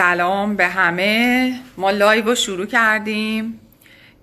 [0.00, 1.54] سلام به همه.
[1.76, 3.60] ما live رو شروع کردیم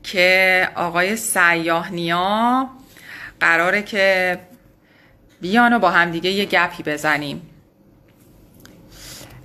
[0.03, 2.69] که آقای سیاح نیا
[3.39, 4.39] قراره که
[5.41, 7.41] بیان و با همدیگه یه گپی بزنیم.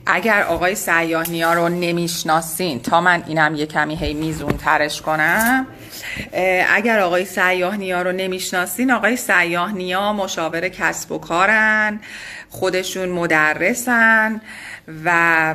[0.07, 5.67] اگر آقای سیاح نیا رو نمی‌شناسین تا من اینم یه کمی هی میزون ترش کنم.
[6.69, 12.01] اگر آقای سیاح نیا رو نمی‌شناسین آقای سیاح نیا مشاور کسب و کارن
[12.51, 14.41] خودشون مدرسن
[15.05, 15.55] و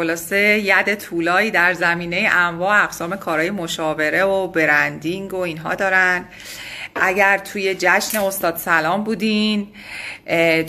[0.00, 6.24] خلاصه ید طولایی در زمینه انواع اقسام کارهای مشاوره و برندینگ و اینها دارن.
[6.94, 9.68] اگر توی جشن استاد سلام بودین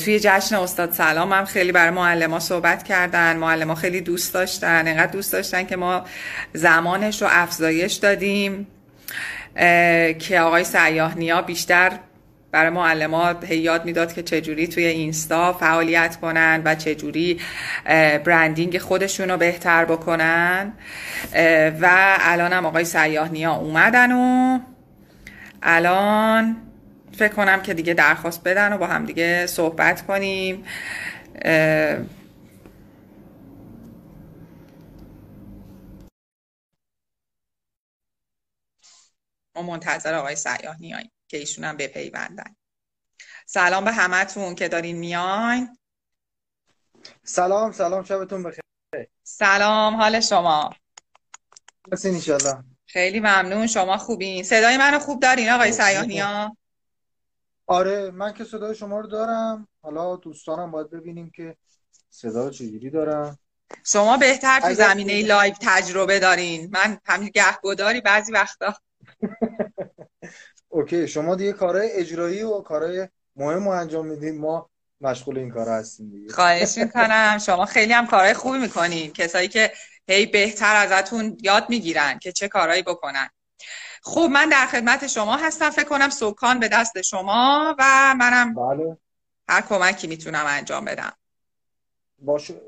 [0.03, 3.37] توی جشن استاد سلام هم خیلی برای معلم صحبت کردن.
[3.37, 4.87] معلم خیلی دوست داشتن.
[4.87, 6.05] انقدر دوست داشتن که ما
[6.53, 8.67] زمانش رو افزایش دادیم.
[10.19, 11.91] که آقای سیاه نیا بیشتر
[12.51, 17.41] برای معلمات یاد می‌داد که چجوری توی اینستا فعالیت کنن و چجوری
[18.25, 20.73] برندینگ خودشون رو بهتر بکنن.
[21.81, 24.59] و الان هم آقای سیاه نیا اومدن و
[25.63, 26.57] الان
[27.17, 30.65] فکر کنم که دیگه درخواست بدن و با هم دیگه صحبت کنیم.
[39.55, 41.11] ما منتظر آقای سیاه نیاییم.
[41.31, 42.55] که ایشون هم بپیوندن.
[43.45, 45.77] سلام به همتون که دارین میاین.
[47.23, 48.63] سلام سلام شبتون بخیر.
[49.23, 50.69] سلام حال شما؟
[51.91, 56.57] بسین انشالله خیلی ممنون شما خوبین؟ صدای منو خوب دارین آقای سیاهنیا
[57.67, 59.67] آره من که صدای شما رو دارم.
[59.81, 61.57] حالا دوستانم باید ببینیم که
[62.09, 63.39] صدا چجوری دارم
[63.85, 66.69] شما بهتر تو زمینه لایو تجربه دارین.
[66.73, 68.73] من همین گهگداری بعضی وقتا.
[70.71, 74.69] اوکی شما دیگه کارهای اجرایی و کارهای مهم رو انجام میدین ما
[75.01, 76.33] مشغول این کار هستیم دیگه.
[76.33, 77.37] خواهش می‌کنم.
[77.45, 79.13] شما خیلی هم کارهای خوبی می‌کنین.
[79.13, 79.71] کسایی که
[80.07, 83.29] هی بهتر ازتون یاد می‌گیرن که چه کارهایی بکنن.
[84.03, 85.69] خب من در خدمت شما هستم.
[85.69, 88.97] فکر کنم سکان به دست شما و منم بله.
[89.47, 91.13] هر کمکی می‌تونم انجام بدم.
[92.19, 92.61] باشه.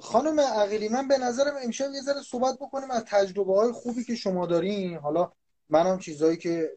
[0.00, 4.14] خانم عقیلی من به نظرم امشب یه ذره صحبت بکنیم از تجربه های خوبی که
[4.14, 4.96] شما دارین.
[4.96, 5.32] حالا
[5.68, 6.70] منم چیزایی که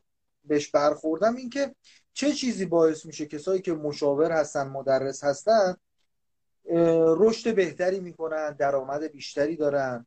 [0.48, 1.76] بهش برخوردم این که
[2.14, 5.76] چه چیزی باعث میشه کسایی که مشاور هستن مدرس هستن
[7.18, 10.06] رشد بهتری می‌کنن درآمد بیشتری دارن.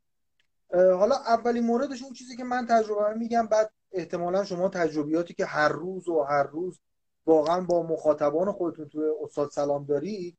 [0.72, 5.68] حالا اولین موردش اون چیزی که من تجربه میگم بعد احتمالا شما تجربیاتی که هر
[5.68, 6.80] روز و هر روز
[7.26, 10.38] واقعا با مخاطبان خودتون توی استاد سلام دارید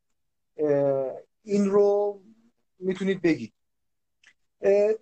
[1.43, 2.21] این رو
[2.79, 3.53] می‌تونید بگید.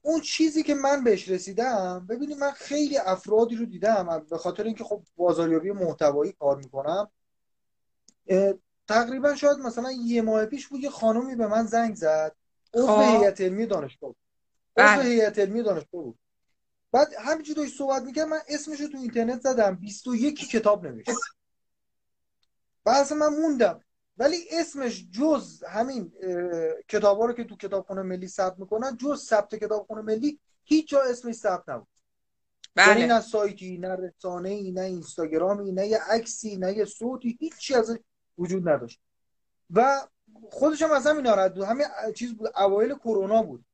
[0.02, 4.84] اون چیزی که من بهش رسیدم ببینید من خیلی افرادی رو دیدم به خاطر اینکه
[4.84, 7.12] خب بازاریابی محتوایی کار می‌کنم.
[8.88, 12.36] تقریبا شاید مثلا یه ماه پیش بود یه خانومی به من زنگ زد.
[12.74, 13.02] عضو خب.
[13.02, 14.18] هیئت علمی دانشگاه بود.
[14.76, 14.94] بله.
[14.94, 16.20] عضو هیئت علمی دانشگاه بود.
[16.92, 21.10] بعد همینجوری داشت صحبت می‌کرد من اسمش رو تو اینترنت زدم 21 کتاب نوشت.
[22.84, 23.84] بعد اصلا من موندم.
[24.20, 26.12] ولی اسمش جز همین
[26.88, 31.36] کتابا رو که تو کتابخونه ملی ثبت می‌کنن جز ثبت کتابخونه ملی هیچ جا اسمش
[31.36, 31.88] ثبت نبود.
[32.78, 37.38] یعنی بله نه سایتی نه رسانه ای نه اینستاگرامی نه یه عکسی نه یه صوتی
[37.40, 37.98] هیچی از
[38.38, 39.00] وجود نداشت.
[39.74, 40.08] و
[40.50, 41.64] خودش هم از همین ناراحت بود.
[41.64, 43.66] همین چیز بود اوایل کرونا بود.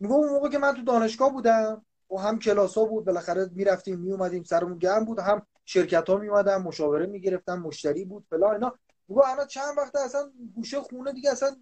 [0.00, 3.98] میگم اون موقع که من تو دانشگاه بودم و هم کلاس ها بود بالاخره می‌رفتیم
[3.98, 8.74] میومدیم سرمون گرم بود هم شرکت ها میومدن مشاوره می‌گرفتن مشتری بود فلان اینا.
[9.10, 11.56] میگم الان چند وقت اصلا گوشه خونه دیگه اصلا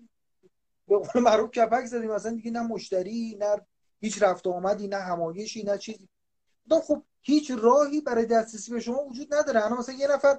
[0.89, 2.11] به قول معروف کپک زدیم.
[2.11, 3.67] اصلا دیگه نه مشتری نه
[4.01, 6.09] هیچ رفت و آمدی نه همایشی نه چیزی.
[6.71, 9.65] خب هیچ راهی برای دسترسی به شما وجود نداره.
[9.65, 10.39] الان مثلا یه نفر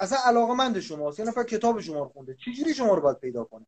[0.00, 2.34] اصلا علاقه مند شماست یه نفر کتاب شما رو خونده.
[2.34, 3.66] چجوری شما رو باید پیدا کنه؟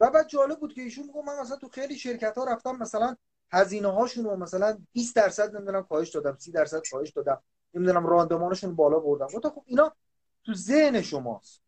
[0.00, 3.16] و بعد جالب بود که ایشون میگه من مثلا تو خیلی شرکت ها رفتم مثلا
[3.52, 7.42] هزینه هاشون رو مثلا 20 درصد نمی‌دونم کاهش دادم 30 درصد کاهش دادم
[7.74, 9.26] نمی‌دونم راندمانشون بالا بردم.
[9.26, 9.92] گفتم خب اینا
[10.44, 11.62] تو ذهن شماست.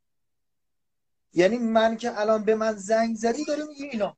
[1.35, 4.17] یعنی من که الان به من زنگ زدی داره میگه اینا.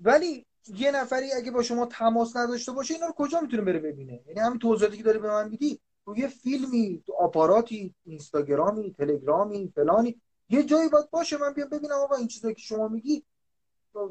[0.00, 4.20] ولی یه نفری اگه با شما تماس نداشته باشه اینا رو کجا می‌تونه بره ببینه؟
[4.26, 10.20] یعنی همین توضیحاتی که داری به من میدی روی فیلمی تو آپاراتی اینستاگرامی تلگرامی فلانی.
[10.48, 13.24] یه جایی باید باشه من بیام ببینم آقا این چیزایی که شما میگی.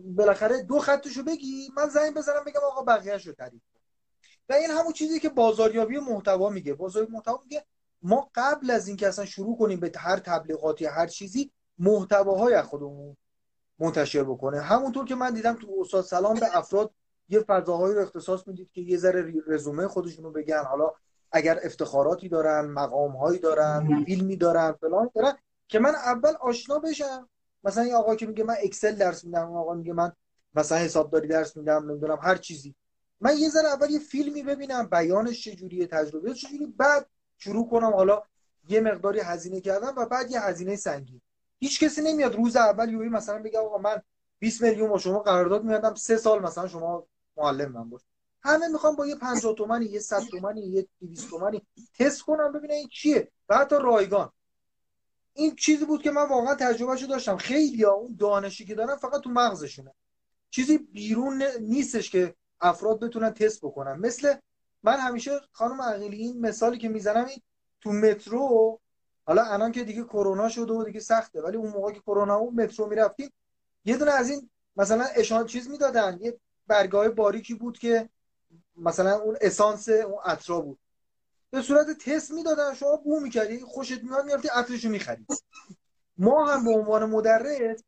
[0.03, 3.61] بالاخره دو خطشو بگی من زنگ بزنم بگم آقا بقیه‌اش رو تعریف
[4.49, 6.73] و این همون چیزی که بازاریابی محتوا میگه.
[6.73, 7.65] بازاریابی محتوا میگه
[8.01, 13.17] ما قبل از اینکه اصلا شروع کنیم به هر تبلیغاتی هر چیزی محتواهای از خودمون
[13.79, 14.61] منتشر بکنه.
[14.61, 16.91] همونطور که من دیدم تو استاد سلام به افراد
[17.29, 20.63] یه فضاهایی رو اختصاص می‌دید که یه ذره رزومه خودشون رو بگن.
[20.63, 20.91] حالا
[21.31, 25.33] اگر افتخاراتی دارن مقامهایی دارن فیلمی دارن فلان دارن
[25.67, 27.29] که من اول آشنا بشم.
[27.63, 30.11] مثلا یه آقا که میگه من اکسل درس میدم آقا میگه من
[30.55, 32.75] مثلا حسابداری درس میدم نمی‌دونم هر چیزی.
[33.21, 38.23] من یه ذره اول یه فیلمی ببینم بیانش چجوریه تجربه چجوری بعد شروع کنم حالا
[38.69, 41.21] یه مقداری هزینه کردم و بعد یه هزینه سنگین.
[41.59, 44.01] هیچ کسی نمیاد روز اول یوی مثلا بگه آقا من
[44.39, 47.07] 20 میلیون با شما قرارداد میادم سه سال مثلا شما
[47.37, 48.01] معلم من باش
[48.43, 51.67] همه می‌خوام با یه 50 تومانی یه 100 تومانی یه 200 تومانی
[51.99, 54.31] تست کنم ببینم این چیه و حتی رایگان.
[55.33, 57.37] این چیزی بود که من واقعا تجربهشو داشتم.
[57.37, 59.93] خیلی ها اون دانشی که دارن فقط تو مغزشونه.
[60.49, 63.99] چیزی بیرون نیستش که افراد بتونن تست بکنن.
[63.99, 64.35] مثل
[64.83, 67.41] من همیشه خانم عقیلی این مثالی که می‌زنم این
[67.81, 68.79] تو مترو
[69.29, 72.63] حالا الان که دیگه کرونا شده و دیگه سخته ولی اون موقع که کرونا اون
[72.63, 73.33] مترو می‌رفتیم
[73.85, 78.09] یه دونه از این مثلا اشان چیز می‌دادن یه برگاه باریکی بود که
[78.77, 80.79] مثلا اون اسانس اون عطرا بود.
[81.51, 85.27] به صورت تست می‌دادن شما بو می‌کردی خوشت میاد می‌رفتی عطرشو می‌خرید.
[86.17, 87.83] ما هم به عنوان مدرس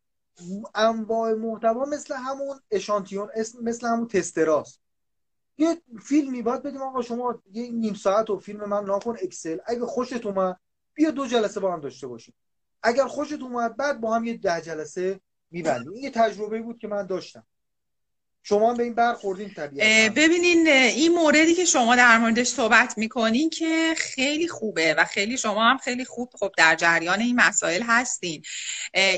[0.75, 3.29] انواع محتوا مثل همون اشانتیون
[3.61, 4.81] مثل همون تستراست
[5.57, 9.57] یه فیلمی باید بدیم آقا شما یه نیم ساعت و فیلم من ناکن اکسل.
[9.65, 10.59] اگه خوشت اومد
[11.01, 12.33] بیا دو جلسه با هم داشته باشیم.
[12.83, 15.19] اگر خوشت اومد بعد با هم یه ده جلسه
[15.51, 15.91] میبندیم.
[15.91, 17.47] این یه تجربه بود که من داشتم.
[18.43, 20.13] شما به این برخوردین طبیعتا.
[20.13, 25.69] ببینین این موردی که شما در موردش صحبت می‌کنین که خیلی خوبه و خیلی شما
[25.69, 28.43] هم خیلی خوب خب در جریان این مسائل هستین.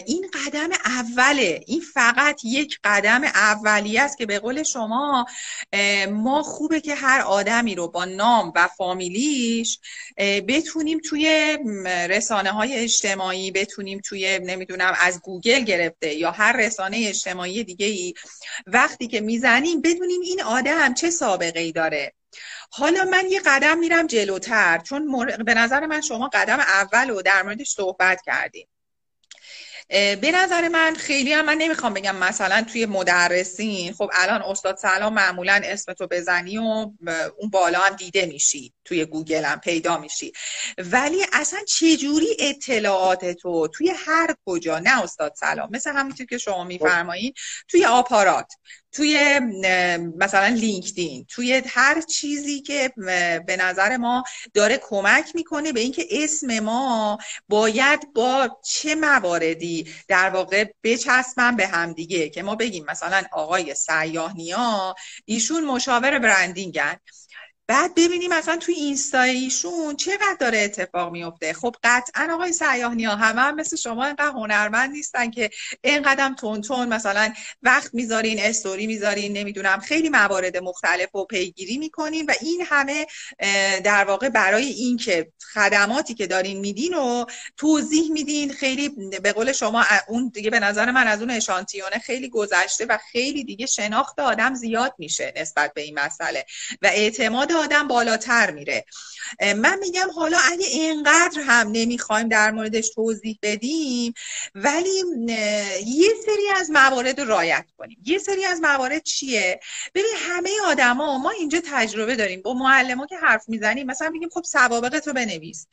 [0.05, 5.25] این قدم اوله این فقط یک قدم اولی است که به قول شما
[6.09, 9.79] ما خوبه که هر آدمی رو با نام و فامیلیش
[10.47, 11.57] بتونیم توی
[12.09, 18.13] رسانه های اجتماعی بتونیم توی نمی‌دونم از گوگل گرفته یا هر رسانه اجتماعی دیگه ای
[18.67, 22.13] وقتی که می‌زنیم بدونیم این آدم چه سابقه ای داره.
[22.69, 27.43] حالا من یه قدم میرم جلوتر چون به نظر من شما قدم اول رو در
[27.43, 28.67] موردش صحبت کردیم.
[29.89, 35.13] به نظر من خیلی هم من نمی‌خوام بگم مثلا توی مدرسین خب الان استاد سلام
[35.13, 40.33] معمولا اسم تو بزنی و اون بالا هم دیده میشی توی گوگل هم پیدا میشی.
[40.77, 46.63] ولی اصلا چجوری اطلاعات تو توی هر کجا؟ نه استاد سلام مثل همونطور که شما
[46.63, 47.35] میفرمایید
[47.67, 48.53] توی آپارات.
[48.93, 49.39] توی
[50.17, 52.93] مثلا لینکدین توی هر چیزی که
[53.47, 54.23] به نظر ما
[54.53, 57.17] داره کمک می‌کنه به اینکه اسم ما
[57.49, 62.29] باید با چه مواردی در واقع بچسبن به هم دیگه.
[62.29, 64.95] که ما بگیم مثلا آقای سیاه نیا
[65.25, 66.95] ایشون مشاور برندینگن.
[67.67, 73.15] بعد ببینیم مثلا توی اینستا ایشون چقدر داره اتفاق میفته خب قطعا آقای سیاهنی ها
[73.15, 75.49] همه هم مثل شما اینقدر هنرمند نیستن که
[75.81, 82.25] اینقدر تون تون مثلا وقت می‌ذارین استوری می‌ذارین نمی‌دونم خیلی موارد مختلف و پیگیری می‌کنین
[82.25, 83.05] و این همه
[83.83, 87.25] در واقع برای اینکه خدماتی که دارین میدین و
[87.57, 88.89] توضیح میدین خیلی
[89.23, 93.43] به قول شما اون دیگه به نظر من از اون اشانتیونه خیلی گذشته و خیلی
[93.43, 96.45] دیگه شناخت آدم زیاد میشه نسبت به این مسئله.
[96.81, 98.85] و اعتماد آدم بالاتر میره.
[99.41, 104.13] من میگم حالا اگه اینقدر هم نمی‌خوایم در موردش توضیح بدیم
[104.55, 105.03] ولی
[105.85, 107.97] یه سری از موارد رو رایت کنیم.
[108.05, 109.59] یه سری از موارد چیه؟
[109.95, 112.41] ببین همه آدما ما اینجا تجربه داریم.
[112.41, 115.67] با معلم که حرف می‌زنیم مثلا میگیم خب سوابق تو بنویس.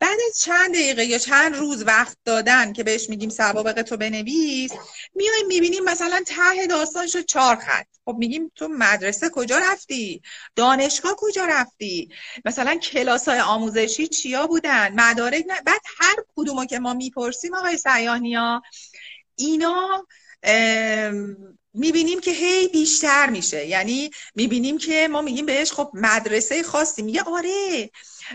[0.00, 4.72] بعد از چند دقیقه یا چند روز وقت دادن که بهش میگیم سوابق تو بنویس
[5.14, 7.86] میایم می‌بینیم مثلا ته داستان شد چهار خط.
[8.04, 10.22] خب میگیم تو مدرسه کجا رفتی؟
[10.56, 12.08] دانشگاه کجا رفتی؟
[12.44, 15.60] مثلا کلاس های آموزشی چیا بودن؟ مدارک نه.
[15.66, 18.62] بعد هر کدومو که ما می‌پرسیم آقای سیانیا
[19.36, 20.06] اینا
[21.74, 23.66] می‌بینیم که هی بیشتر میشه.
[23.66, 27.02] یعنی می‌بینیم که ما میگیم بهش خب مدرسه خاصی.
[27.02, 27.90] میگه آره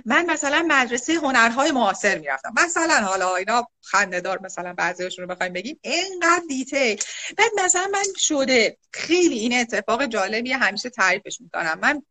[0.05, 2.53] من مثلا مدرسه هنرهای معاصر می‌رفتم.
[2.57, 6.99] مثلا حالا اینا خندهدار مثلا بعضیشون رو بخوایم بگیم اینقدر دیتیل.
[7.37, 8.77] بعد مثلا من شده.
[8.91, 11.79] خیلی این اتفاق جالبی همیشه تعریفش می‌کنم.
[11.81, 12.01] من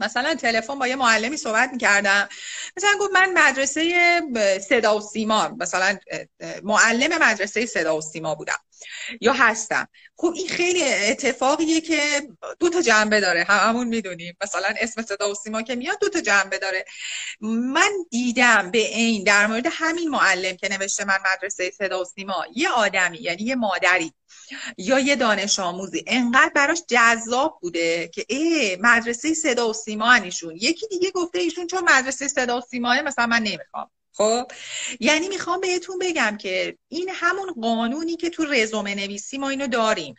[0.00, 2.28] مثلا تلفن با یه معلمی صحبت می‌کردم.
[2.76, 4.22] مثلا گفت من مدرسه
[4.68, 5.98] صدا و سیما مثلا
[6.62, 8.58] معلم مدرسه صدا و سیما بودم.
[9.20, 9.88] یا هستم.
[10.16, 11.98] خب این خیلی اتفاقیه که
[12.58, 13.44] دو تا جنبه داره.
[13.44, 14.36] همون می‌دونیم.
[14.42, 16.84] مثلا اسم صدا و سیما که میاد دو تا جنبه داره.
[17.40, 22.44] من دیدم به این در مورد همین معلم که نوشته من مدرسه صدا و سیما
[22.54, 24.12] یه آدمی یعنی یه مادری
[24.78, 30.56] یا یه دانش آموزی انقدر براش جذاب بوده که ای مدرسه صدا و سیما انیشون
[30.56, 33.90] یکی دیگه گفته ایشون چون مدرسه صدا و سیماه مثلا من نمی‌خوام.
[34.22, 34.52] خب
[35.00, 40.14] یعنی می‌خوام بهتون بگم که این همون قانونی که تو رزومه نویسی ما اینو داریم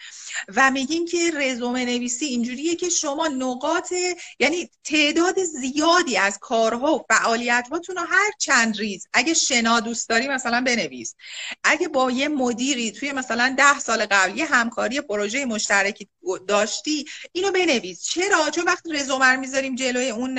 [0.56, 3.94] و میگیم که رزومه نویسی اینجوریه که شما نقاط
[4.40, 10.28] یعنی تعداد زیادی از کارها و فعالیت رو هر چند ریز اگه شنا دوست داری
[10.28, 11.16] مثلا بنویس.
[11.64, 16.10] اگه با یه مدیری توی مثلا ده سال قبل یه همکاری پروژه مشترکی
[16.48, 18.04] داشتی اینو بنویس.
[18.04, 20.38] چرا؟ چون وقتی رزومه می‌ذاریم جلوی اون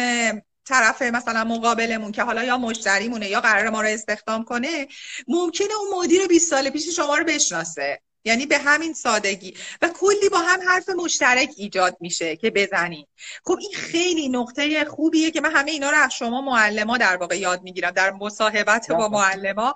[0.64, 4.88] طرف مثلا مقابلمون که حالا یا مشتریمونه یا قرار ما رو استخدام کنه
[5.28, 8.02] ممکنه اون مدیر 20 سال پیش شما رو بشناسه.
[8.24, 9.54] یعنی به همین سادگی.
[9.82, 13.06] و کلی با هم حرف مشترک ایجاد میشه که بزنیم.
[13.44, 17.38] خب این خیلی نقطه خوبیه که من همه اینا رو از شما معلما در واقع
[17.38, 19.74] یاد می‌گیرم در مصاحبت با معلما.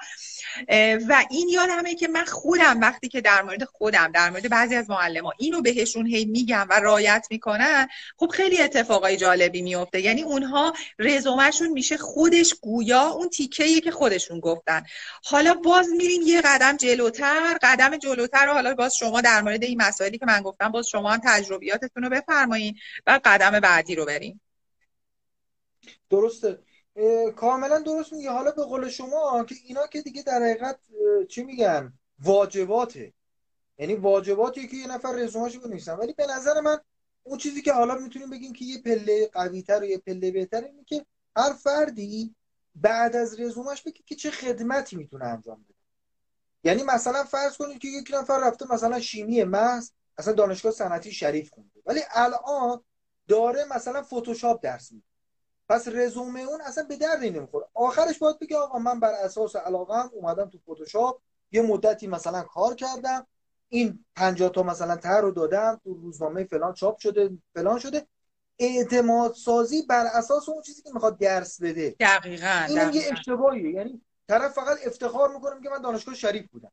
[1.09, 4.91] و این یادمه که من خودم وقتی که در مورد خودم در مورد بعضی از
[4.91, 10.73] معلما اینو بهشون هی میگم و رایت می‌کنن خب خیلی اتفاقای جالبی میفته یعنی اونها
[10.99, 14.85] رزومهشون میشه خودش گویا اون تیکه‌ای که خودشون گفتن.
[15.25, 19.83] حالا باز میریم یه قدم جلوتر قدم جلوتر رو حالا باز شما در مورد این
[19.83, 22.77] مسائلی که من گفتم باز شما هم تجربیاتتون رو بفرمایید
[23.07, 24.41] و قدم بعدی رو بریم
[26.11, 26.59] درسته.
[27.37, 30.79] کاملا درست میگه حالا به قول شما که اینا که دیگه در حقیقت
[31.29, 33.13] چی میگن؟ واجباته.
[33.79, 36.79] یعنی واجباتی که یه نفر رزومه‌اشو بنویسن ولی به نظر من
[37.23, 40.85] اون چیزی که حالا می‌تونیم بگیم که یه پله قویتر و یه پله بهتر اینه
[40.85, 42.35] که هر فردی
[42.75, 45.78] بعد از رزومش بگه که چه خدمتی می‌تونه انجام بده.
[46.65, 51.51] یعنی مثلا فرض کنید که یک نفر رفته مثلا شیمی محض اصلا دانشگاه صنعتی شریف
[51.51, 51.81] خونده.
[51.87, 52.81] ولی الان
[53.29, 55.05] داره مثلا فتوشاپ درس میده.
[55.69, 57.67] پس رزومه اون اصلا به درد نمی‌خوره.
[57.75, 61.21] آخرش باید بگه آقا من بر اساس علاقم اومدم تو فتوشاپ
[61.53, 63.27] یه مدتی مثلا کار کردم
[63.69, 68.07] این 50 تا مثلا تر رو دادم تو روزنامه فلان چاپ شده فلان شده.
[68.59, 71.97] اعتماد سازی بر اساس اون چیزی که می‌خواد درس بده.
[72.01, 73.71] دقیقاً این یه اشتباهیه.
[73.71, 76.73] یعنی طرف فقط افتخار می‌کنه که من دانشگاه شریف بودم.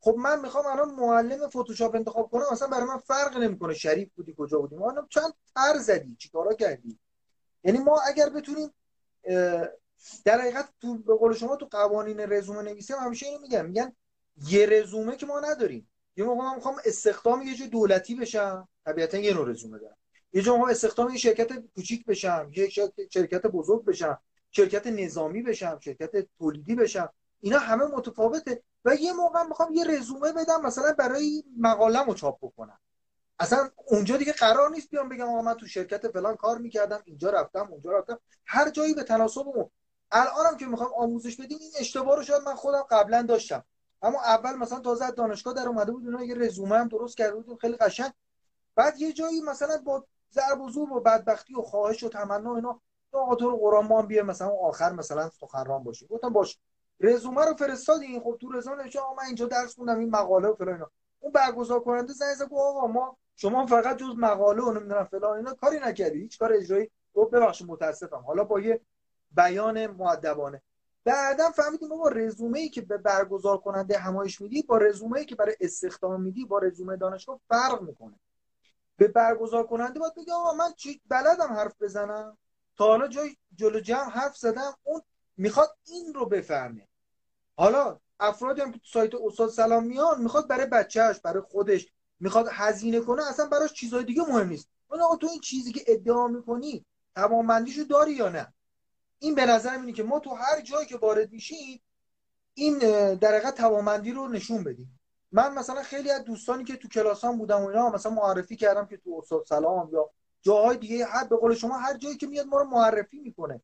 [0.00, 4.34] خب من می‌خوام الان معلم فتوشاپ انتخاب کنم اصلا برای من فرق نمی‌کنه شریف بودی
[4.38, 4.76] کجا بودی.
[4.76, 6.98] ما چند تر زدی؟ چیکارا کردی؟
[7.64, 8.74] یعنی ما اگر بتونیم
[10.24, 13.92] در حقیقت تو به قول شما تو قوانین رزومه نویسی هم همیشه اینو میگن میگن
[14.46, 15.90] یه رزومه که ما نداریم.
[16.16, 18.68] یه موقع من می‌خوام استخدام یه جای دولتی بشم.
[18.86, 19.96] طبیعتا یه نوع رزومه دارم.
[20.32, 22.68] یه جا استخدام یه شرکت کوچیک بشم یه
[23.10, 24.18] شرکت بزرگ بشم.
[24.52, 27.12] شرکت نظامی بشم شرکت تولیدی بشم.
[27.40, 32.78] اینا همه متفاوته و یه موقع می‌خوام یه رزومه بدم مثلا برای مقاله‌مو چاپ بکنم.
[33.38, 37.30] اصلا اونجا دیگه قرار نیست بیام بگم آقا من تو شرکت فلان کار می‌کردم اینجا
[37.30, 38.18] رفتم اونجا رفتم.
[38.46, 39.70] هر جایی به تناسبمون.
[40.10, 43.64] الانم که می‌خوام آموزش بدیم این اشتباه رو شاید من خودم قبلا داشتم.
[44.02, 47.34] اما اول مثلا تازه از دانشگاه در اومده بود اونها یه رزومه هم درست کرده
[47.34, 48.12] بودیم خیلی قشنگ.
[48.74, 52.80] بعد یه جایی مثلا با ضرب و زور و بدبختی و خواهش و تمنا اینا
[53.12, 56.58] آقا تو رو قرآن ما هم بیا مثلا آخر مثلا سخنران باشی گفتم باش.
[57.00, 60.54] رزومه رو فرستادین خب تو رزومه نوشته آقا من اینجا درس خوندم این مقاله و
[60.54, 60.86] فلان
[61.20, 65.54] اون برگزار کننده زنگ زد آقا ما شما فقط جز مقاله و نمی‌دونم فلان اینا
[65.54, 68.24] کاری نکردی هیچ کار اجرایی گفت ببخشید متاسفم.
[68.26, 68.80] حالا با یه
[69.32, 70.62] بیان مؤدبانه.
[71.04, 75.34] بعدا فهمیدیم با رزومه ای که به برگزار کننده همایش میدی با رزومه ای که
[75.34, 78.14] برای استخدام میدی با رزومه دانشگاه فرق می‌کنه.
[78.96, 82.38] به برگزار کننده باید بگه آقا من چی بلدم حرف بزنم؟
[82.82, 85.02] حالا جای جلو جمع حرف زدم اون
[85.36, 86.88] می‌خواد این رو بفهمه.
[87.56, 91.86] حالا افرادی هم که سایت استاد سلام میان می‌خواد برای بچهش برای خودش
[92.20, 94.68] می‌خواد هزینه کنه اصلا براش چیزهای دیگه مهم نیست.
[94.90, 96.84] اون آقا تو این چیزی که ادعا می‌کنی
[97.14, 98.54] توانمندیشو داری یا نه؟
[99.18, 101.82] این به نظر اینه که ما تو هر جایی که وارد میشیم
[102.54, 102.78] این
[103.14, 105.00] در حقیقت توانمندی رو نشون بدیم.
[105.32, 108.96] من مثلا خیلی از دوستانی که تو کلاسام بودم و اینا مثلا معرفی کردم که
[108.96, 110.10] تو استاد سلام یا
[110.42, 113.60] جاهای دیگه هر به قول شما هر جایی که میاد ما رو معرفی می‌کنه.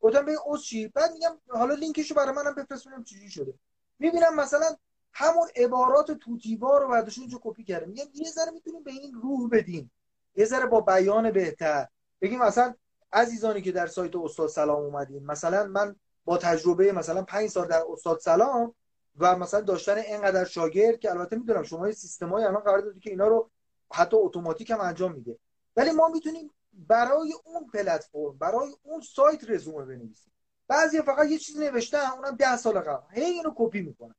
[0.00, 3.54] گفتم به اوس چی؟ بعد میگم حالا لینکشو برای منم بفرست ببینم چجوری شده.
[3.98, 4.76] می‌بینم مثلا
[5.12, 9.50] همون عبارات توتیوا رو برداشتن اینجا کپی کرده میگم یه ذره می‌تونیم به این روح
[9.50, 9.90] بدیم.
[10.36, 11.88] یه ذره با بیان بهتر.
[12.20, 12.74] بگیم مثلا
[13.12, 15.26] عزیزانی که در سایت استاد سلام اومدین.
[15.26, 18.74] مثلا من با تجربه مثلا پنج سال در استاد سلام
[19.18, 23.10] و مثلا داشتن اینقدر شاگرد که البته می‌دونم شما یه سیستمای الان قرار دادی که
[23.10, 23.50] اینا رو
[23.92, 25.38] حتی اتوماتیک هم انجام میده.
[25.78, 30.32] ولی ما می‌تونیم برای اون پلتفرم برای اون سایت رزومه بنویسیم.
[30.68, 33.02] بعضی فقط یه چیزی نوشتن اونم 10 سال قبل.
[33.10, 34.14] هی اینو کپی می‌کنن.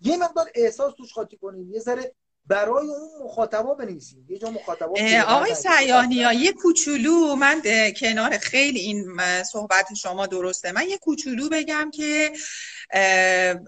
[0.00, 1.70] یه مقدار احساس توش خاطی کنیم.
[1.70, 2.14] یه ذره
[2.46, 4.94] برای اون مخاطبا بنویسیم یه جا مخاطبا
[5.28, 7.62] آقای سیاهی یه کوچولو من
[7.96, 9.06] کنار خیلی این
[9.42, 10.72] صحبت شما درسته.
[10.72, 12.32] من یه کوچولو بگم که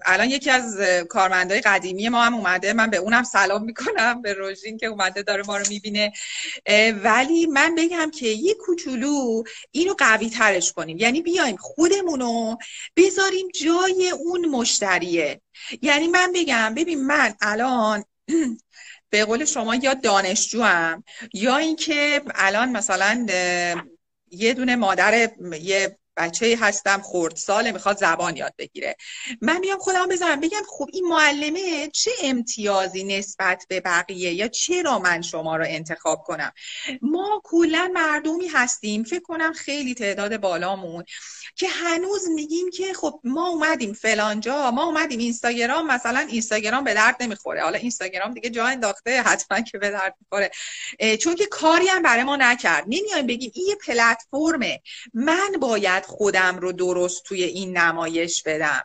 [0.05, 0.77] الان یکی از
[1.09, 2.73] کارمندای قدیمی ما هم اومده.
[2.73, 6.13] من به اونم سلام می‌کنم به روژین که اومده داره ما رو می‌بینه.
[7.03, 10.97] ولی من بگم که یه کوچولو اینو قوی ترش کنیم.
[10.97, 12.57] یعنی بیایم خودمونو
[12.95, 15.41] بذاریم جای اون مشتریه.
[15.81, 18.03] یعنی من بگم ببین من الان
[19.09, 23.25] به قول شما یا دانشجو هم یا اینکه الان مثلا
[24.31, 25.29] یه دونه مادر
[25.61, 27.03] یه بچه هستم
[27.35, 28.95] ساله می‌خواد زبان یاد بگیره.
[29.41, 34.99] من میام خودم بزنم بگم خب این معلمه چه امتیازی نسبت به بقیه یا چرا
[34.99, 36.51] من شما رو انتخاب کنم؟
[37.01, 41.03] ما کلا مردمی هستیم فکر کنم خیلی تعداد بالامون
[41.55, 47.15] که هنوز میگیم که خب ما اومدیم فلانجا ما اومدیم اینستاگرام مثلا اینستاگرام به درد
[47.19, 47.63] نمی‌خوره.
[47.63, 50.51] حالا اینستاگرام دیگه جا انداخته حتما که به درد می‌خوره.
[51.17, 52.83] چون که کاری هم برای ما نکرد.
[52.87, 54.81] نمیایم بگیم این یه پلتفرمه.
[55.13, 58.83] من باید خودم رو درست توی این نمایش بدم.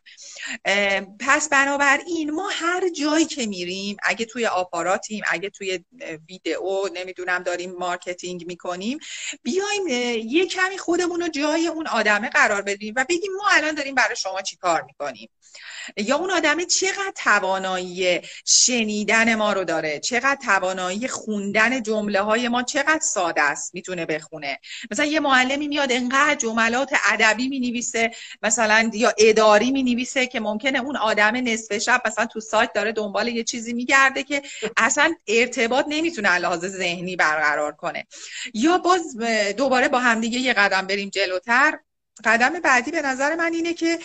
[1.21, 5.85] پس بنابراین ما هر جایی که میریم اگه توی آپاراتیم اگه توی
[6.29, 8.99] ویدئو نمی‌دونم داریم marketing می‌کنیم
[9.43, 9.89] بیایم
[10.29, 14.17] یه کمی خودمون رو جای اون آدمه قرار بدیم و بگیم ما الان داریم برای
[14.17, 15.29] شما چی کار می‌کنیم.
[15.97, 22.63] یا اون آدم چقدر توانایی شنیدن ما رو داره چقدر توانایی خوندن جمله های ما
[22.63, 24.59] چقدر ساده است می‌تونه بخونه.
[24.91, 28.11] مثلا یه معلمی میاد انقدر جملات ادبی می نویسه
[28.43, 32.93] مثلا یا اداری می نویسه که ممکنه اون آدم نصف شب مثلا تو سایت داره
[32.93, 34.43] دنبال یه چیزی میگرده که
[34.77, 38.07] اصلا ارتباط نمی‌تونه لحاظ ذهنی برقرار کنه.
[38.55, 39.17] یا باز
[39.57, 41.79] دوباره با همدیگه یه قدم بریم جلوتر.
[42.25, 43.99] قدم بعدی به نظر من اینه که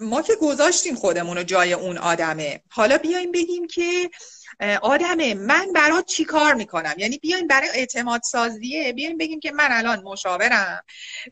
[0.00, 2.60] ما که گذاشتیم خودمون رو جای اون آدمه.
[2.68, 4.10] حالا بیایم بگیم که
[4.82, 9.68] آدمه من برات چی کار می‌کنم؟ یعنی بیایم برای اعتماد سازیه بیایم بگیم که من
[9.70, 10.82] الان مشاورم.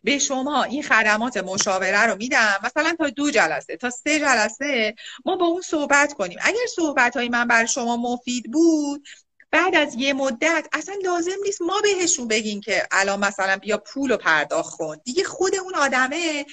[0.05, 2.61] به شما این خدمات مشاوره رو میدم.
[2.65, 6.39] مثلا تا دو جلسه تا سه جلسه ما با اون صحبت کنیم.
[6.43, 9.09] اگر صحبت های من برای شما مفید بود
[9.51, 14.11] بعد از یه مدت اصلا لازم نیست ما بهشون بگیم که الان مثلا بیا پول
[14.11, 14.97] و پرداخت کن.
[15.05, 16.47] دیگه خود اون آدمه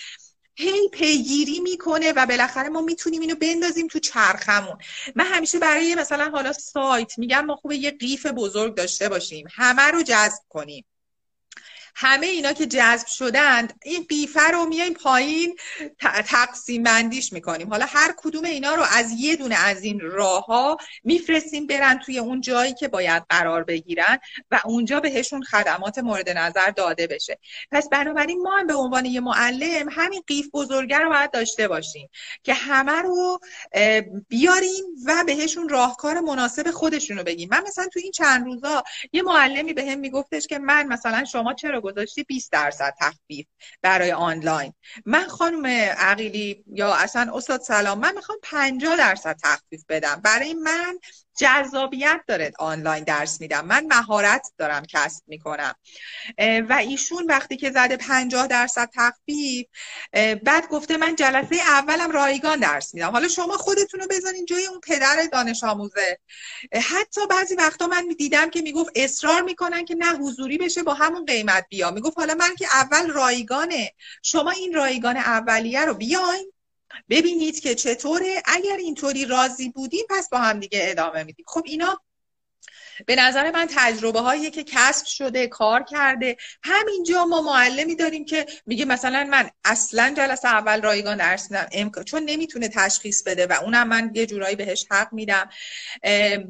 [0.60, 4.78] هی پیگیری می‌کنه و بالاخره ما می‌تونیم اینو بندازیم تو چرخمون.
[5.16, 9.48] من همیشه برای مثلا حالا سایت میگم ما خوبه یه قیف بزرگ داشته باشیم.
[9.52, 10.86] همه رو جذب کنیم.
[11.96, 15.56] همه اینا که جذب شدند این قیفه رو میایم پایین
[16.26, 17.70] تقسیم بندیش می‌کنیم.
[17.70, 22.20] حالا هر کدوم اینا رو از یه دونه از این راه ها میفرستیم برن توی
[22.20, 24.20] اون جایی که باید قرار بگیرن
[24.52, 27.40] و اونجا بهشون خدمات مورد نظر داده بشه.
[27.72, 32.10] پس بنابراین ما هم به عنوان یه معلم همین قیف بزرگه رو باید داشته باشیم
[32.44, 33.40] که همه رو
[34.30, 37.50] بیاریم و بهشون راهکار مناسب خودشون رو بگیم.
[37.52, 41.54] من مثلا تو این چند روزا یه معلمی بهم به میگفتش که من مثلا شما
[41.54, 43.48] چرا گذاشتی 20 درصد تخفیف
[43.82, 44.74] برای آنلاین.
[45.06, 45.66] من خانم
[45.98, 50.22] عقیلی یا اصلا استاد سلام من می‌خوام 50 درصد تخفیف بدم.
[50.24, 51.00] برای من
[51.40, 53.66] جذابیت داره آنلاین درس میدم.
[53.66, 55.76] من مهارت دارم کسب می‌کنم.
[56.40, 59.66] و ایشون وقتی که زده 50 درصد تخفیف
[60.44, 63.12] بعد گفته من جلسه اولم رایگان درس میدم.
[63.12, 66.18] حالا شما خودتون رو بزنین جای اون پدر دانش آموزه.
[66.74, 71.26] حتی بعضی وقتا من دیدم که می‌گفت اصرار می‌کنن که نه حضوری بشه با همون
[71.26, 71.92] قیمت بیا.
[71.92, 76.52] می‌گفت حالا من که اول رایگانه شما این رایگان اولیه رو بیاین
[77.10, 78.42] ببینید که چطوره.
[78.46, 81.46] اگر اینطوری راضی بودیم پس با هم دیگه ادامه میدیم.
[81.48, 82.02] خب اینا
[83.06, 86.38] به نظر من تجربه هایی که کسب شده کار کرده.
[86.64, 92.04] همینجا ما معلمی داریم که میگه مثلا من اصلا جلسه اول رایگان درس میدم.
[92.04, 95.50] چون نمی‌تونه تشخیص بده و اونم من یه جورایی بهش حق میدم.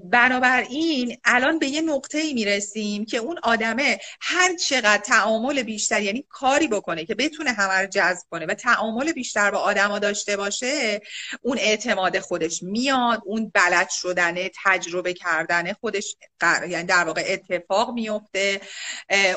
[0.03, 6.25] بنابراین الان به یه نقطه ای می‌رسیم که اون آدمه هر چقدر تعامل بیشتر یعنی
[6.29, 11.01] کاری بکنه که بتونه همه رو جذب کنه و تعامل بیشتر با آدما داشته باشه
[11.41, 18.61] اون اعتماد خودش میاد اون بلد شدنه تجربه کردن خودش یعنی در واقع اتفاق میفته.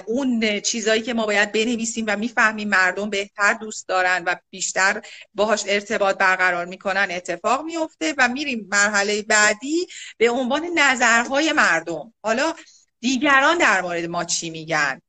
[0.07, 5.03] اون چیزایی که ما باید بنویسیم و می‌فهمیم مردم بهتر دوست دارن و بیشتر
[5.35, 9.87] باهاش ارتباط برقرار می‌کنن اتفاق میفته و میریم مرحله بعدی
[10.17, 12.15] به عنوان نظرهای مردم.
[12.23, 12.55] حالا
[13.01, 15.01] دیگران در مورد ما چی میگن؟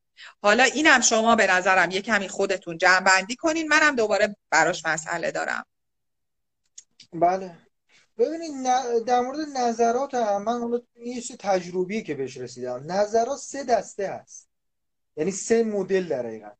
[0.42, 3.68] حالا اینم شما به نظرم یه کمی خودتون جمع بندی کنین.
[3.68, 5.66] منم دوباره براش مسئله دارم.
[7.12, 7.58] بله.
[8.18, 8.66] ببینید
[9.06, 12.92] در مورد نظرات هم من حالا یه تجربی که بهش رسیدم.
[12.92, 14.48] نظرات سه دسته هست.
[15.16, 16.56] یعنی سه مدل در حقیقت.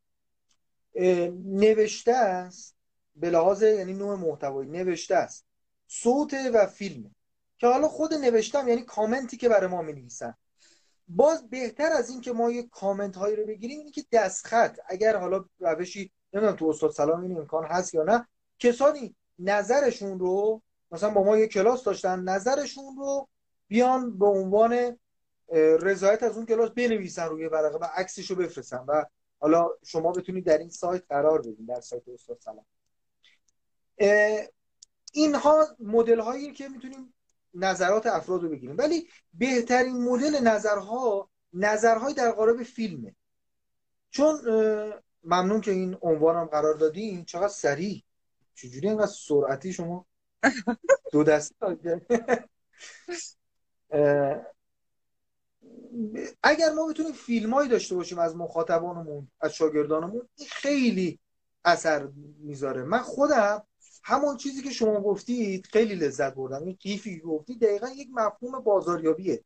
[1.45, 2.77] نوشته است
[3.17, 5.45] به لحاظ یعنی نوع محتوایی نوشته است.
[5.87, 7.14] صوت و فیلم.
[7.57, 10.35] که حالا خود نوشتم یعنی کامنتی که برای ما می نویسن
[11.09, 14.79] باز بهتر از این که ما یه کامنت هایی رو بگیریم اینی که دستخط.
[14.88, 20.62] اگر حالا روشی نمی‌دونم تو استاد سلام این امکان هست یا نه کسانی نظرشون رو
[20.94, 23.28] مثلا با ما یه کلاس داشتن نظرشون رو
[23.68, 24.98] بیان به عنوان
[25.83, 29.04] رضایت از اون کلاس بنویسن روی ورقه و عکسش رو بفرستن و
[29.40, 32.64] حالا شما بتونید در این سایت قرار بدین در سایت استاد سلام.
[35.12, 37.14] اینها مدل هایی که می‌تونیم
[37.54, 38.76] نظرات افراد رو بگیریم.
[38.78, 43.16] ولی بهترین مدل نظرها نظرهای در قالب فیلمه.
[44.11, 44.40] چون
[45.24, 48.02] ممنون که این عنوانم قرار دادین چقدر سریع
[48.54, 50.07] چجوری اینقدر سرعتی شما
[51.12, 51.54] دو دست.
[56.42, 61.18] اگر ما بتونیم فیلمایی داشته باشیم از مخاطبانمون از شاگردانمون این خیلی
[61.64, 62.83] اثر می‌ذاره.
[62.83, 63.62] من خودم
[64.04, 66.64] همون چیزی که شما گفتید خیلی لذت بردم.
[66.64, 69.44] این قیفی که گفتید دقیقا یک مفهوم بازاریابیه.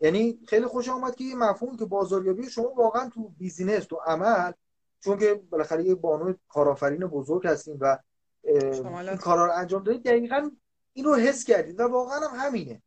[0.00, 4.52] یعنی خیلی خوش آمد که یه مفهوم که بازاریابی شما واقعا تو بیزینس تو عمل
[5.00, 7.98] چون که بالاخره یه بانو کارآفرین بزرگ هستیم و
[8.46, 10.50] این کارا رو انجام دادید دقیقا
[10.92, 12.82] این رو حس کردید و واقعا هم همینه.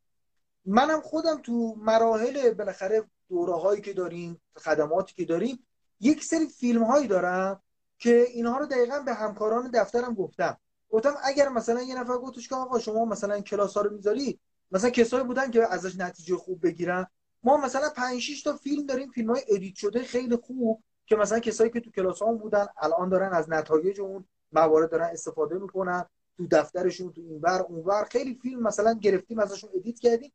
[0.66, 5.68] منم خودم تو مراحل بالاخره دوره هایی که داریم خدماتی که داریم
[6.00, 7.62] یک سری فیلم هایی دارم
[7.98, 10.58] که اینها رو دقیقا به همکاران دفترم گفتم.
[10.90, 14.40] گفتم اگر مثلا یه نفر گفتش که آقا شما مثلا کلاس ها رو می‌ذاری
[14.72, 17.08] مثلا کسایی بودن که ازش نتیجه خوب بگیرن.
[17.44, 21.40] ما مثلا 5 6 تا فیلم داریم فیلم های edit شده خیلی خوب که مثلا
[21.40, 26.06] کسایی که تو کلاس ها بودن الان دارن از نتایج اون موارد دارن استفاده می‌کنن
[26.38, 30.34] تو دفترشون تو اینور اونور خیلی فیلم مثلا گرفتیم ازشون edit کردیم.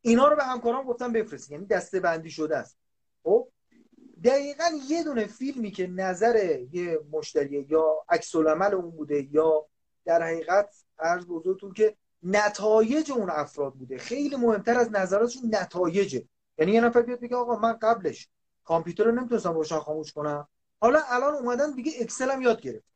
[0.00, 2.78] اینا رو به همکاران گفتم بفرستید یعنی دسته بندی شده است.
[3.22, 3.48] خب؟
[4.24, 9.66] دقیقا یه دونه فیلمی که نظر یه مشتری یا عکس اون بوده یا
[10.04, 13.98] در حقیقت عرض بزرگتون که نتایج اون افراد بوده.
[13.98, 16.24] خیلی مهمتر از نظراتشون نتایجه
[16.58, 18.28] یعنی یه نفر بیاد بگه آقا من قبلش
[18.64, 20.48] کامپیوتر رو نمی‌تونستم روشن خاموش کنم.
[20.80, 22.93] حالا الان اومدن دیگه Excel هم یاد گرفت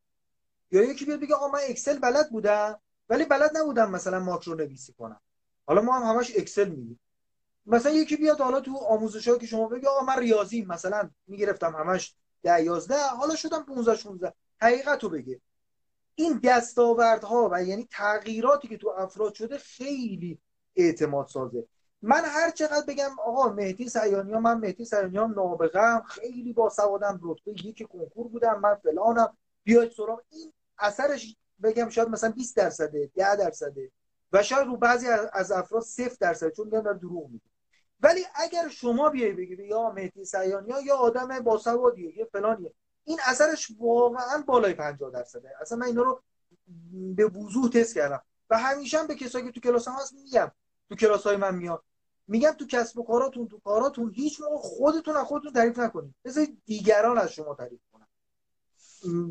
[0.70, 4.92] یا یکی بیاد بگه آقا من Excel بلد بودم ولی بلد نبودم مثلا ماکرو نویسی
[4.92, 5.20] کنم.
[5.66, 7.00] حالا ما هم همش Excel میگیم.
[7.66, 12.14] مثلا یکی بیاد حالا تو آموزش که شما بگه آقا من ریاضی مثلا می‌گرفتم همش
[12.42, 15.40] 10 11 حالا شدم 15 16 حقیقت رو بگه.
[16.14, 20.38] این دستاوردها و یعنی تغییراتی که تو افراد شده خیلی
[20.76, 21.68] اعتماد سازه.
[22.02, 27.20] من هر چقدر بگم آقا مهدی سیانی ها من مهدی سیانی هم نابغه خیلی باسوادم
[27.22, 30.20] رتبه یک کنکور بودم من فلانم بیاید سراغ.
[30.30, 33.90] این اثرش بگم شاید مثلا 20 درصده 10 درصده.
[34.32, 37.44] و شاید رو بعضی از افراد 0 درصد چون میگن دروغ میگه
[38.00, 42.72] ولی اگر شما بیای بگید یا مهدی سیانی یا آدم باسوادیه یه فلانیه
[43.04, 45.50] این اثرش واقعا بالای 50 درصده.
[45.60, 46.22] اصلا من اینا رو
[47.16, 48.22] به وضوح تست کردم.
[48.50, 50.52] و همیشه هم به کسایی که تو کلاس هم هست میگم.
[50.88, 51.84] تو کلاس های من میاد
[52.28, 56.14] میگم تو کسب و کاراتون تو کاراتون هیچ موقع خودتون از خودتون تعریف نکنید.
[56.24, 57.80] بذارید دیگران از شما تعریف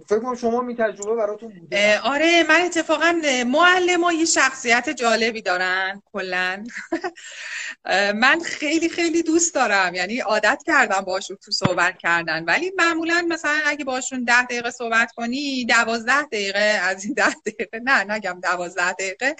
[0.07, 1.99] فکر شما می تجربه براتون بوده.
[1.99, 6.63] آره من اتفاقا معلم ها یه شخصیت جالبی دارن کلا.
[8.23, 9.95] من خیلی خیلی دوست دارم.
[9.95, 12.43] یعنی عادت کردم باشون تو صحبت کردن.
[12.43, 17.79] ولی معمولا مثلا اگه باشون ده دقیقه صحبت کنی دوازده دقیقه از این ده دقیقه
[17.83, 19.35] نه نگم دوازده دقیقه.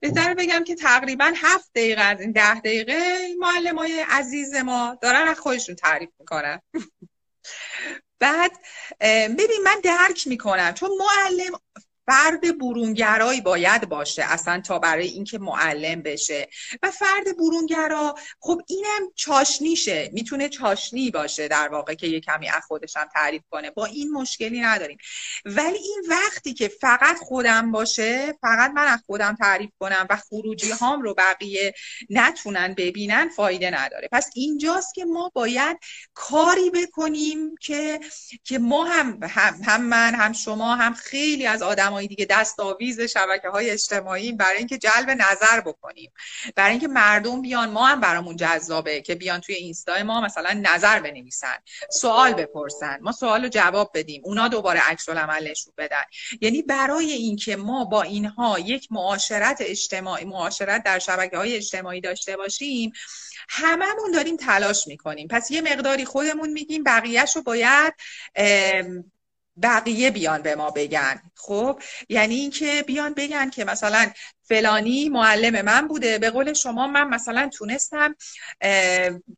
[0.00, 5.28] بهتر بگم که تقریبا هفت دقیقه از این ده دقیقه معلم های عزیز ما دارن
[5.28, 6.60] از خودشون تعریف می‌کنن.
[8.22, 8.52] بعد
[9.38, 10.74] ببین من درک می‌کنم.
[10.74, 11.60] چون معلم
[12.06, 16.48] فرد برونگرایی باید باشه اصلا تا برای اینکه معلم بشه.
[16.82, 20.10] و فرد برونگرا خب اینم چاشنیشه.
[20.12, 23.70] می‌تونه چاشنی باشه در واقع که یه کمی از خودش هم تعریف کنه.
[23.70, 24.98] با این مشکلی نداریم.
[25.44, 30.70] ولی این وقتی که فقط خودم باشه فقط من از خودم تعریف کنم و خروجی
[30.70, 31.74] هام رو بقیه
[32.10, 34.08] نتونن ببینن فایده نداره.
[34.12, 35.78] پس اینجاست که ما باید
[36.14, 38.00] کاری بکنیم که
[38.44, 41.62] که ما هم هم, هم من هم شما هم خیلی از
[42.02, 46.12] آدم دیگه دست آویز شبکه های اجتماعی برای اینکه جلب نظر بکنیم.
[46.56, 51.00] برای اینکه مردم بیان ما هم برامون جذابه که بیان توی اینستا ما مثلا نظر
[51.00, 51.56] بنویسن
[51.90, 56.02] سوال بپرسن ما سوال رو جواب بدیم اونا دوباره عکس العمل نشون بدن.
[56.40, 62.36] یعنی برای اینکه ما با اینها یک معاشرت اجتماعی معاشرت در شبکه های اجتماعی داشته
[62.36, 62.92] باشیم
[63.48, 65.28] هممون داریم تلاش می‌کنیم.
[65.28, 67.94] پس یه مقداری خودمون میگیم بقیهش رو باید
[69.62, 71.22] بقیه بیان به ما بگن.
[71.34, 74.10] خب؟ یعنی اینکه بیان بگن که مثلا
[74.42, 78.14] فلانی معلم من بوده به قول شما من مثلا تونستم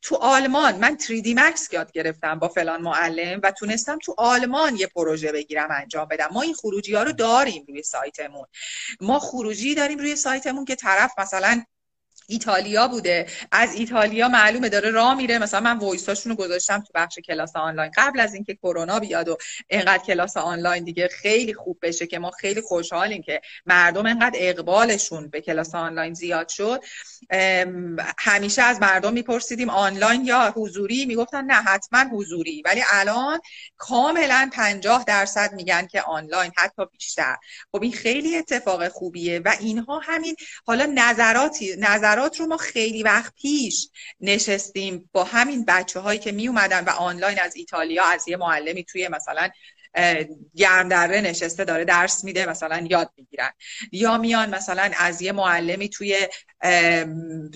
[0.03, 4.87] تو آلمان من 3D Max یاد گرفتم با فلان معلم و تونستم تو آلمان یه
[4.87, 6.29] پروژه بگیرم انجام بدم.
[6.33, 8.47] ما این خروجی ها رو داریم روی سایتمون.
[9.01, 11.65] ما خروجی داریم روی سایتمون که طرف مثلا
[12.29, 13.27] ایتالیا بوده.
[13.53, 15.39] از ایتالیا معلومه داره راه میره.
[15.39, 17.91] مثلا من وایساشون رو گذاشتم تو بخش کلاس آنلاین.
[17.97, 19.37] قبل از اینکه کرونا بیاد و
[19.69, 25.29] اینقدر کلاس آنلاین دیگه خیلی خوب بشه که ما خیلی خوشحالیم که مردم اینقدر اقبالشون
[25.29, 26.81] به کلاس آنلاین زیاد شد.
[28.19, 32.63] همیشه از مردم میپرسیدیم آنلاین یا حضوری؟ می‌گفتن نه حتما حضوری.
[32.65, 33.41] ولی الان
[33.77, 37.37] کاملا 50 درصد میگن که آنلاین حتی بیشتر.
[37.73, 41.77] خب این خیلی اتفاق خوبیه و اینها همین حالا نظراتی
[42.15, 46.91] نظرات رو ما خیلی وقت پیش نشستیم با همین بچه هایی که می اومدن و
[46.91, 49.49] آنلاین از ایتالیا از یه معلمی توی مثلا
[50.55, 53.51] گرم دره نشسته داره درس میده مثلا یاد می‌گیرن.
[53.93, 56.29] یا میان مثلا از یه معلمی توی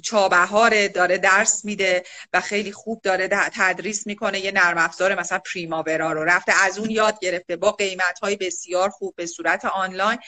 [0.03, 4.41] چابهار داره درس میده و خیلی خوب داره تدریس می‌کنه.
[4.41, 8.89] یه نرم افزار مثلا Primavera رو رفته از اون یاد گرفته با قیمت های بسیار
[8.89, 10.19] خوب به صورت آنلاین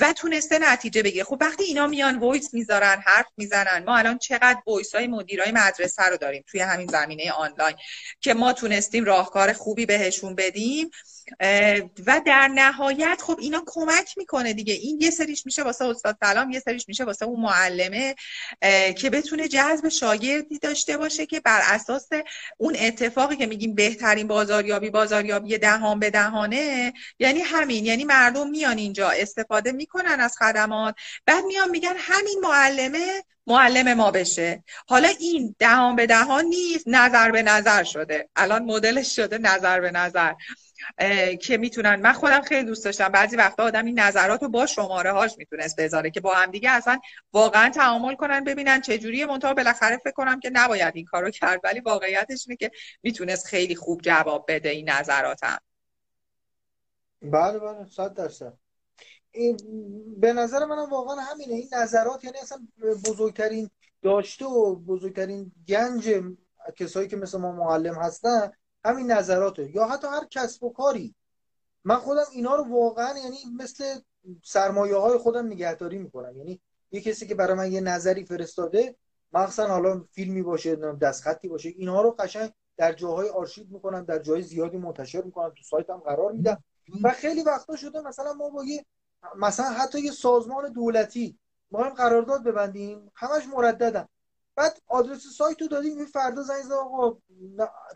[0.00, 1.24] و تونسته نتیجه بگیره.
[1.24, 6.02] خب وقتی اینا میان voice می‌ذارن حرف می‌زنن ما الان چقدر voice های مدیرای مدرسه
[6.02, 7.76] رو داریم توی همین زمینه آنلاین
[8.20, 10.90] که ما تونستیم راهکار خوبی بهشون بدیم.
[12.06, 14.74] و در نهایت خب اینا کمک می‌کنه دیگه.
[14.74, 18.14] این یه سریش میشه واسه استاد سلام یه سریش میشه واسه اون معلمه.
[18.98, 22.08] که بتونه جذب شاگردی داشته باشه که بر اساس
[22.58, 28.78] اون اتفاقی که میگیم بهترین بازاریابی بازاریابی دهان به دهانه یعنی همین یعنی مردم میان
[28.78, 30.94] اینجا استفاده می‌کنن از خدمات
[31.26, 34.64] بعد میان میگن همین معلمه معلم ما بشه.
[34.88, 38.28] حالا این دهان به دهان نیست نظر به نظر شده.
[38.36, 40.32] الان مدلش شده نظر به نظر.
[41.40, 43.08] که می‌تونن من خودم خیلی دوست داشتم.
[43.08, 46.70] بعضی وقتا آدم این نظرات رو با شماره هاش می‌تونست بذاره که با هم دیگه
[46.70, 47.00] اصلا
[47.32, 51.60] واقعا تعامل کنن ببینن چه جوریه منتها بالاخره فکر کنم که نباید این کارو کرد
[51.64, 52.70] ولی واقعیتش اینه که
[53.02, 55.58] می‌تونست خیلی خوب جواب بده این نظراتم.
[57.22, 58.52] بله بله صد درصد.
[60.16, 61.54] به نظر منم واقعا همینه.
[61.54, 62.58] این نظرات یعنی اصلا
[63.06, 63.70] بزرگترین
[64.02, 66.14] داشته و بزرگترین گنج
[66.76, 68.52] کسایی که مثل ما معلم هستن
[68.84, 69.70] همین نظراته.
[69.76, 71.14] یا حتی هر کسب و کاری.
[71.84, 73.84] من خودم اینا رو واقعا یعنی مثل
[74.44, 76.36] سرمایه های خودم نگهداری می‌کنم.
[76.36, 78.96] یعنی یه کسی که برای من یه نظری فرستاده
[79.32, 84.42] مخصوصا حالا فیلمی باشه دستخطی باشه اینها رو قشنگ در جاهای آرشیو می‌کنم در جای
[84.42, 86.64] زیادی منتشر می‌کنم تو سایتم قرار میدم.
[87.02, 88.84] و خیلی وقتا شده مثلا ما با یه
[89.36, 91.38] مثلا حتی یه سازمان دولتی
[91.70, 94.08] ما هم قرارداد ببندیم همش مرددم
[94.60, 97.18] بعد آدرس سایت رو دادیم این فردا زنگ زد آقا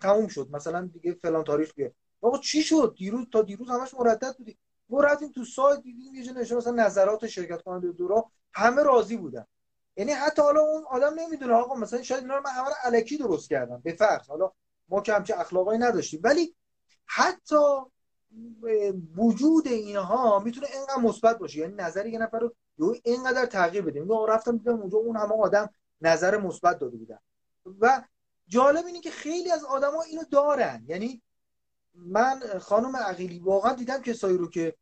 [0.02, 0.48] تموم شد.
[0.52, 5.00] مثلا دیگه فلان تاریخ بیه آقا چی شد؟ دیروز تا دیروز همش مردد بودی ما
[5.00, 9.46] رفتیم تو سایت دیدیم یه جا مثلا نظرات شرکت کننده دورا همه راضی بودن.
[9.96, 13.18] یعنی حتی حالا اون آدم نمی‌دونه آقا مثلا شاید اینا رو من همه رو الکی
[13.18, 14.28] درست کردم به فرض.
[14.28, 14.52] حالا
[14.88, 16.20] ما که همچه اخلاقایی نداشتیم.
[16.24, 16.54] ولی
[17.06, 17.56] حتی
[19.16, 21.58] وجود اینها می‌تونه اینقدر مثبت باشه.
[21.58, 24.00] یعنی نظر یه نفر رو اینقدر تغییر بده.
[24.00, 27.18] میگم رفتم دیدم اونجا اون همه آدم نظر مثبت داده بودن.
[27.80, 28.02] و
[28.48, 30.84] جالب اینه که خیلی از آدما اینو دارن.
[30.86, 31.22] یعنی
[31.94, 34.74] من خانم عقیلی واقعا دیدم کسایی رو که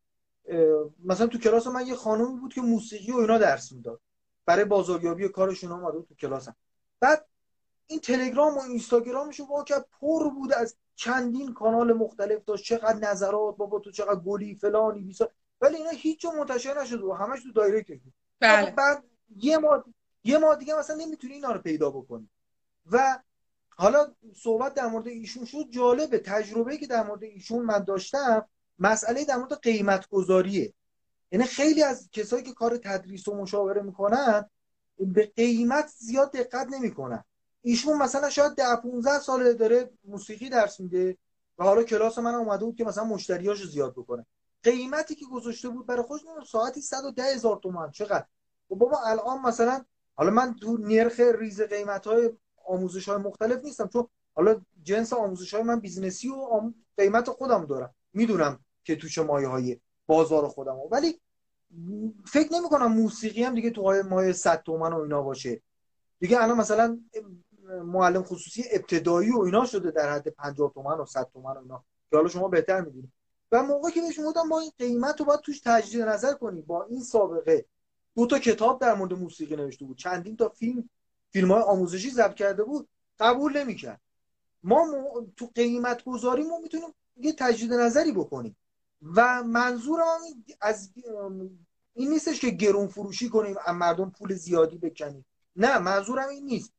[1.03, 4.01] مثلا تو کلاس من یه خانومی بود که موسیقی و اینا درس می‌داد.
[4.45, 6.55] برای بازاریابی کارشون اومده تو کلاسم
[6.99, 7.25] بعد
[7.87, 13.79] این تلگرام و اینستاگرامش واقعا پر بود از چندین کانال مختلف داشت چقدر نظرات بابا
[13.79, 15.29] تو چقدر گلی فلانی بیسا.
[15.61, 18.13] ولی اینا هیچ جا منتشر نشد و همش تو دایرکت بود.
[18.39, 18.71] بله.
[18.71, 19.03] بعد
[19.35, 19.83] یه ما
[20.23, 22.29] یه ما دیگه مثلا نمی‌تونی اینا رو پیدا بکنی.
[22.91, 23.19] و
[23.69, 26.19] حالا صحبت در مورد ایشون شد جالبه.
[26.19, 28.47] تجربه که در مورد ایشون من داشتم
[28.79, 30.73] مسئله در مورد قیمت گذاریه
[31.31, 34.49] یعنی خیلی از کسایی که کار تدریس و مشاوره می‌کنن
[34.99, 37.23] به قیمت زیاد دقت نمی‌کنن.
[37.61, 41.17] ایشون مثلا شاید ده 15 سال داره موسیقی درس میده
[41.57, 44.25] و حالا کلاس من اومده بود که مثلا مشتریاشو زیاد بکنه.
[44.63, 47.91] قیمتی که گذاشته بود برای خودش ساعتی 110 هزار تومان.
[47.91, 48.25] چقدر؟
[48.69, 52.29] بابا الان مثلا حالا من تو نرخ ریز قیمت های
[52.65, 57.65] آموزش های مختلف نیستم چون حالا جنس آموزش های من business ی و قیمت خودم
[57.65, 57.95] دارم.
[58.13, 60.87] می‌دونم که تو چه مایه های بازار خودم ها.
[60.91, 61.19] ولی
[62.25, 65.61] فکر نمی کنم موسیقی هم دیگه تو مایه 100 تومن و اینا باشه.
[66.19, 66.99] دیگه الان مثلا
[67.83, 71.83] معلم خصوصی ابتدایی و اینا شده در حد 50 تومن و 100 تومن و اینا
[72.09, 73.11] که حالا شما بهتر می‌دونید
[73.51, 76.83] و موقعی که بهش گفتم با این قیمت رو باید توش تجدید نظر کنی با
[76.83, 77.65] این سابقه.
[78.15, 79.97] دو تا کتاب در مورد موسیقی نوشته بود.
[79.97, 80.89] چندین تا فیلم
[81.29, 82.89] فیلم های آموزشی ضبط کرده بود.
[83.19, 84.01] قبول نمی‌کرد.
[84.63, 84.87] ما
[85.37, 88.55] تو قیمت گذاری ما می‌تونیم یه تجدید نظری بکنیم.
[89.15, 90.21] و منظورم
[90.61, 90.91] از
[91.93, 95.25] این نیستش که گرون فروشی کنیم از مردم پول زیادی بکنیم.
[95.55, 96.73] نه منظورم این نیست.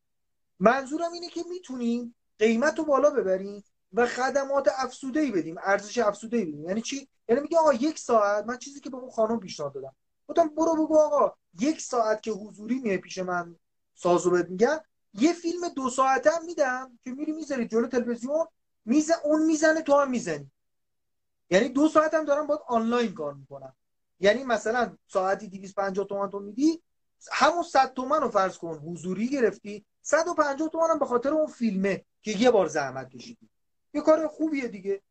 [0.61, 6.37] منظورم اینه که می‌تونیم قیمت رو بالا ببریم و خدمات افسوده ای بدیم ارزش افسوده
[6.37, 6.65] ای بدیم.
[6.65, 9.95] یعنی چی؟ یعنی میگه آقا یک ساعت من چیزی که به اون خانم پیشنهاد دادم.
[10.29, 13.57] گفتم برو بگو آقا یک ساعت که حضوری میه پیش من
[13.95, 14.81] سازو بهت میگم
[15.15, 18.47] یه فیلم دو ساعته هم میدم که میری می‌ذاری جلو تلویزیون
[18.85, 20.51] میزن اون می‌زنه تو هم می‌زنی.
[21.51, 23.77] یعنی دو ساعت هم دارم باید آنلاین کار می‌کنم.
[24.21, 26.83] یعنی مثلا ساعتی 250 تومن تو میدی
[27.33, 32.05] همون 100 تومن رو فرض کن حضوری گرفتی 150 تومن هم به خاطر اون فیلمه
[32.23, 33.49] که یه بار زحمت کشیدی.
[33.95, 35.03] یه کار خوبیه دیگه.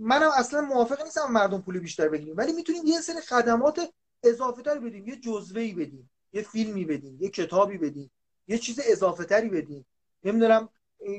[0.00, 3.92] منم اصلا موافق نیستم مردم پول بیشتر بدیم ولی می‌تونیم یه سری خدمات
[4.24, 8.10] اضافه تری بدیم یه جزوه بدیم یه فیلمی بدیم یه کتابی بدیم
[8.48, 9.86] یه چیز اضافه تری بدیم.
[10.24, 10.68] نمی‌دونم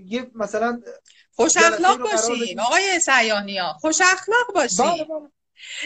[0.06, 0.82] یه مثلا
[1.36, 5.30] خوش اخلاق باشیم آقای سیانیا خوش اخلاق باشیم بله، بله.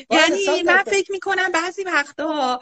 [0.09, 2.59] یعنی من فکر می‌کنم بعضی وقتا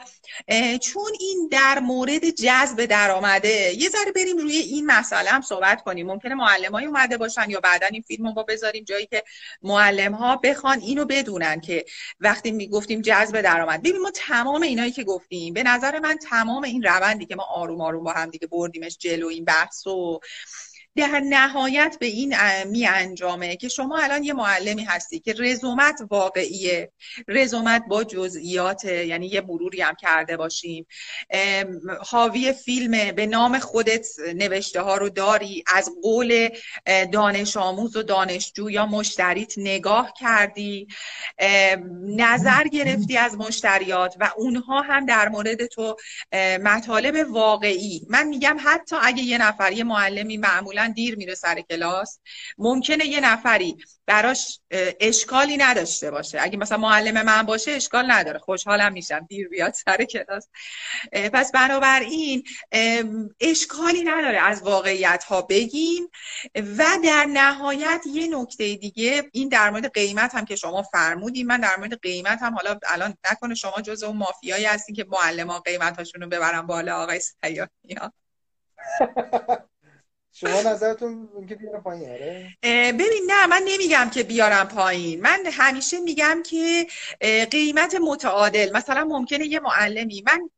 [0.82, 6.06] چون این در مورد جذب درآمده یه ذره بریم روی این مسئله هم صحبت کنیم.
[6.06, 9.22] ممکنه معلم های اومده باشن یا بعدا این فیلم رو بذاریم جایی که
[9.62, 11.84] معلم ها بخوان اینو بدونن که
[12.20, 16.82] وقتی می‌گفتیم جذب درآمد ببین ما تمام اینایی که گفتیم به نظر من تمام این
[16.82, 20.20] روندی که ما آروم آروم با هم دیگه بردیمش جلو این بحث و
[20.96, 26.92] در نهایت به این می انجامه که شما الان یه معلمی هستی که رزومت واقعیه.
[27.28, 30.86] رزومت با جزئیات یعنی یه مروری هم کرده باشیم.
[32.00, 35.64] حاوی فیلم به نام خودت نوشته ها رو داری.
[35.74, 36.48] از قول
[37.12, 40.86] دانش آموز و دانشجو یا مشتریت نگاه کردی.
[42.02, 45.96] نظر گرفتی از مشتریات و اونها هم در مورد تو
[46.62, 48.06] مطالب واقعی.
[48.08, 52.20] من میگم حتی اگه یه نفر یه معلمی معمولا دیر میره سر کلاس.
[52.58, 54.60] ممکنه یه نفری براش
[55.00, 56.38] اشکالی نداشته باشه.
[56.40, 58.38] اگه مثلا معلم من باشه اشکال نداره.
[58.38, 60.48] خوشحالم میشم دیر بیاد سر کلاس.
[61.12, 62.44] پس بنابراین
[63.40, 66.10] اشکالی نداره از واقعیت ها بگیم
[66.54, 71.46] و در نهایت یه نکته دیگه این در مورد قیمت هم که شما فرمودین.
[71.46, 75.50] من در مورد قیمت هم حالا الان نکنه شما جز اون مافیایی هستین که معلم
[75.50, 77.70] ها قیمت هاشون رو ببرن بالا آقای سیانی
[80.40, 82.56] شما نظرتون که بیارم پایین آره.
[82.92, 85.20] ببین نه من نمیگم که بیارم پایین.
[85.20, 86.86] من همیشه میگم که
[87.50, 90.50] قیمت متعادل مثلا ممکنه یه معلمی من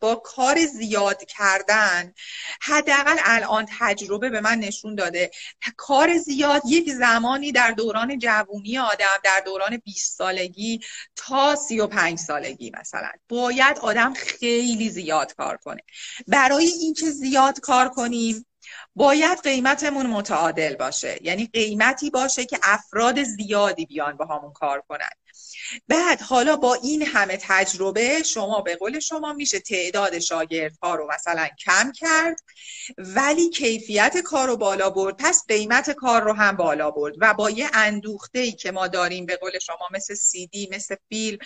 [0.00, 2.12] با کار زیاد کردن
[2.60, 5.30] حداقل الان تجربه به من نشون داده.
[5.76, 10.80] کار زیاد یک زمانی در دوران جوونی آدم در دوران 20 سالگی
[11.16, 13.10] تا 35 سالگی مثلا.
[13.28, 15.82] باید آدم خیلی زیاد کار کنه.
[16.26, 18.46] برای اینکه زیاد کار کنیم
[18.94, 21.18] باید قیمتمون متعادل باشه.
[21.22, 25.10] یعنی قیمتی باشه که افراد زیادی بیان با همون کار کنن.
[25.88, 31.48] بعد حالا با این همه تجربه شما به قول شما میشه تعداد شاگردها رو مثلا
[31.64, 32.40] کم کرد
[32.98, 35.16] ولی کیفیت کار رو بالا برد.
[35.16, 39.26] پس قیمت کار رو هم بالا برد و با یه اندوخته ای که ما داریم
[39.26, 41.38] به قول شما مثل سیدی مثل فیلم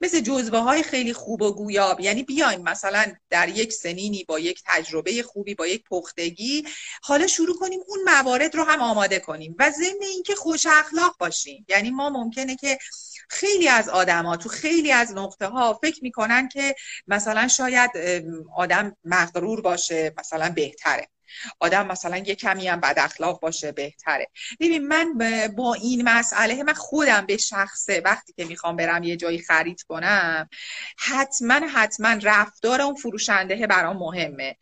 [0.00, 2.00] مثل جزوه های خیلی خوب و گویاب.
[2.00, 6.64] یعنی بیایم مثلا در یک سنینی با یک تجربه خوبی با یک پختگی
[7.02, 11.66] حالا شروع کنیم اون موارد رو هم آماده کنیم و ضمن اینکه خوش اخلاق باشیم.
[11.68, 12.78] یعنی ما ممکنه که
[13.28, 16.74] خیلی از آدما تو خیلی از نقطه ها فکر می‌کنن که
[17.06, 17.90] مثلا شاید
[18.56, 21.08] آدم مغرور باشه مثلا بهتره.
[21.60, 24.28] آدم مثلا یه کمی هم بد اخلاق باشه بهتره.
[24.60, 25.18] ببین من
[25.56, 28.02] با این مسئله من خودم به شخصه.
[28.04, 30.48] وقتی که می‌خوام برم یه جایی خرید کنم
[30.98, 34.56] حتما حتما رفتار اون فروشنده برام مهمه.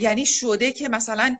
[0.00, 1.36] یعنی شده که مثلا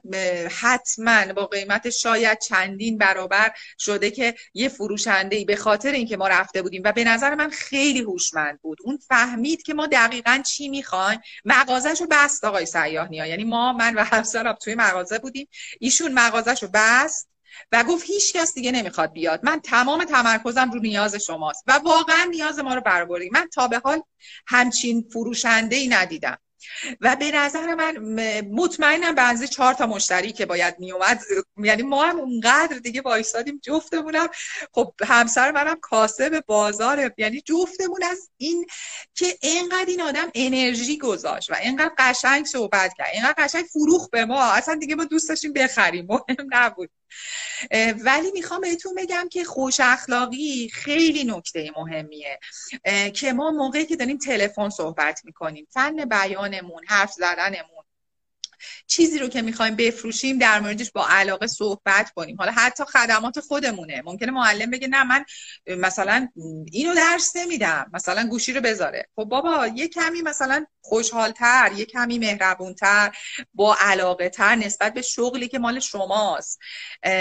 [0.61, 6.63] حتما با قیمت شاید چندین برابر شده که یه فروشنده به خاطر اینکه ما رفته
[6.63, 8.79] بودیم و به نظر من خیلی هوشمند بود.
[8.85, 11.21] اون فهمید که ما دقیقا چی می‌خوایم.
[11.45, 13.27] مغازش رو بست آقای سیاه نیا.
[13.27, 14.05] یعنی ما من و
[14.37, 15.49] همسرم توی مغازه بودیم.
[15.81, 17.29] ایشون مغازش رو بست
[17.72, 19.40] و گفت هیچ کس دیگه نمی‌خواد بیاد.
[19.42, 23.81] من تمام تمرکزم رو نیاز شماست و واقعا نیاز ما رو برآوردیم من تا به
[23.85, 24.03] حال
[24.46, 26.38] همچین فروشنده ای ندیدم.
[27.01, 27.99] و به نظر من
[28.53, 31.21] مطمئنم به چهار تا مشتری که باید میومد
[31.57, 34.29] یعنی ما هم اونقدر دیگه وایسادیم جفتمونم.
[34.73, 38.66] خب همسر منم کاسب بازاره یعنی جفتمون از این
[39.14, 44.25] که اینقدر این آدم انرژی گذاشت و اینقدر قشنگ صحبت کرد اینقدر قشنگ فروخ به
[44.25, 44.53] ما.
[44.53, 46.90] اصلا دیگه ما دوست داشتیم بخریم مهم نبود.
[48.05, 52.38] ولی می‌خوام بهتون بگم که خوش اخلاقی خیلی نکته مهمیه.
[53.14, 57.76] که ما موقعی که داریم تلفن صحبت می‌کنیم فن بیانمون حرف زدنمون
[58.87, 62.37] چیزی رو که می‌خوایم بفروشیم در موردش با علاقه صحبت کنیم.
[62.37, 64.03] حالا حتی خدمات خودمونه.
[64.05, 65.25] ممکنه معلم بگه نه من
[65.66, 66.29] مثلا
[66.73, 67.90] اینو درس نمیدم.
[67.92, 69.09] مثلا گوشی رو بذاره.
[69.16, 73.16] خب بابا یه کمی مثلا خوشحالتر یه کمی مهربونتر
[73.55, 76.59] با علاقه تر نسبت به شغلی که مال شماست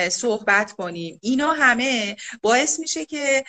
[0.09, 1.19] صحبت کنیم.
[1.21, 3.43] اینا همه باعث میشه که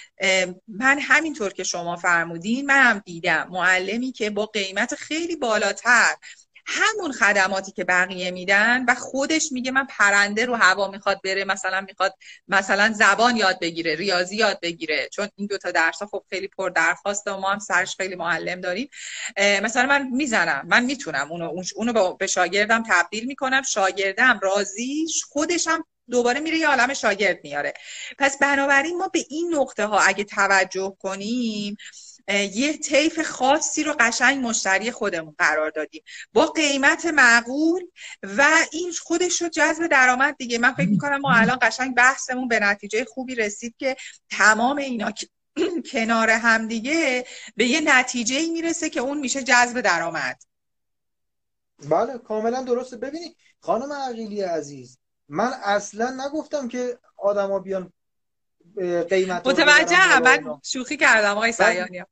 [0.69, 6.15] من همینطور که شما فرمودین من هم دیدم معلمی که با قیمت خیلی بالاتر
[6.67, 11.81] همون خدماتی که بقیه میدن و خودش میگه من پرنده رو هوا می‌خواد بره مثلا
[11.81, 12.15] می‌خواد
[12.49, 16.69] مثلا زبان یاد بگیره ریاضی یاد بگیره چون این دوتا درس ها خب خیلی پر
[16.71, 18.89] درخواسته و ما هم سرش خیلی معلم داریم.
[19.63, 26.41] مثلا من می‌زنم من می‌تونم اونو اونو به شاگردم تبدیل می‌کنم شاگردم راضیش خودشم دوباره
[26.41, 27.75] میره یه عالم شاگرد میاره.
[28.19, 31.77] پس بنابراین ما به این نقطه ها اگه توجه کنیم
[32.29, 36.03] یه طیف خاصی رو قشنگ مشتری خودمون قرار دادیم.
[36.33, 37.83] با قیمت معقول
[38.23, 40.59] و این خودش رو جذب درآمد دیگه.
[40.59, 43.97] من فکر می‌کنم ما الان قشنگ بحثمون به نتیجه خوبی رسید که
[44.31, 45.13] تمام اینا
[45.93, 50.43] کنار هم دیگه به یه نتیجه می‌رسه که اون میشه جذب درآمد.
[51.89, 52.97] بله کاملا درسته.
[52.97, 54.99] ببینید خانم عقیلی عزیز
[55.29, 57.93] من اصلا نگفتم که آدما بیان
[59.09, 62.05] قیمت متوجه من شوخی کردم آقای سیانی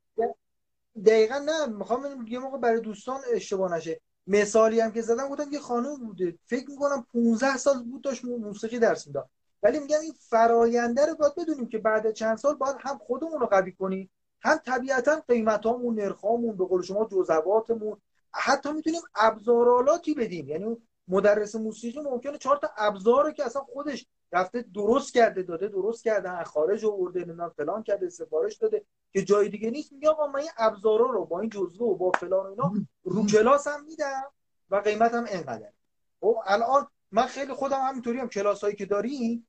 [1.06, 4.00] دقیقا نه می‌خوام یه موقع برای دوستان اشتباه نشه.
[4.26, 6.38] مثالی هم که زدم گفتم یه خانم بوده.
[6.46, 9.30] فکر می‌کنم 15 سال بود داشت موسیقی درس می‌داد.
[9.62, 13.46] ولی میگم این فراینده رو باید بدونیم که بعد چند سال باید هم خودمون رو
[13.46, 14.10] قوی کنیم
[14.42, 18.00] هم طبیعتا قیمتامون نرخامون به قول شما جزواتمون
[18.32, 20.48] حتی می‌تونیم ابزارالاتی بدیم.
[20.48, 20.76] یعنی
[21.08, 26.44] مدرس موسیقی ممکنه چهار تا ابزار که اصلا خودش رفته درست کرده داده درست کرده
[26.44, 30.50] خارج آورده نمی‌دونم فلان کرده سفارش داده که جای دیگه نیست میگه آقا من این
[30.58, 32.72] ابزارا رو با این جزوه و با فلان و اینا
[33.04, 34.24] رو کلاس هم میدم
[34.70, 35.68] و قیمت هم اینقدر
[36.20, 39.46] خب الان من خیلی خودم همینطوری هم کلاس هایی که داریم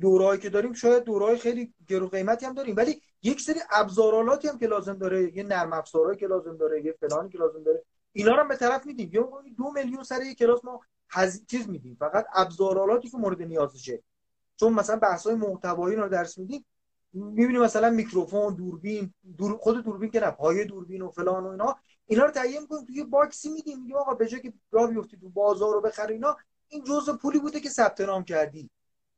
[0.00, 4.58] دورهایی که داریم شاید دورهای خیلی گرو قیمتی هم داریم ولی یک سری ابزارالاتی هم
[4.58, 7.84] که لازم داره یه نرم افزارهایی که لازم داره یه فلانی که لازم داره.
[8.16, 9.10] اینا رو به طرف میدیم.
[9.12, 11.46] یا دو میلیون سر یک کلاس ما هز...
[11.46, 11.96] چیز میدیم.
[12.00, 14.02] فقط ابزارالاتی که مورد نیازشه.
[14.56, 16.64] چون مثلا بحث های محتوایی رو درس میدیم
[17.12, 19.56] می‌بینیم مثلا میکروفون دوربین دور...
[19.56, 21.76] خود دوربین که نه پایه دوربین و فلان و اینا.
[22.06, 23.80] اینا رو تهیه می‌کنیم توی باکسی میدیم.
[23.80, 26.36] میگیم آقا به جای که راه بیفتی تو بازار رو بخری اینا
[26.68, 28.70] این جزء پولی بوده که ثبت نام کردی.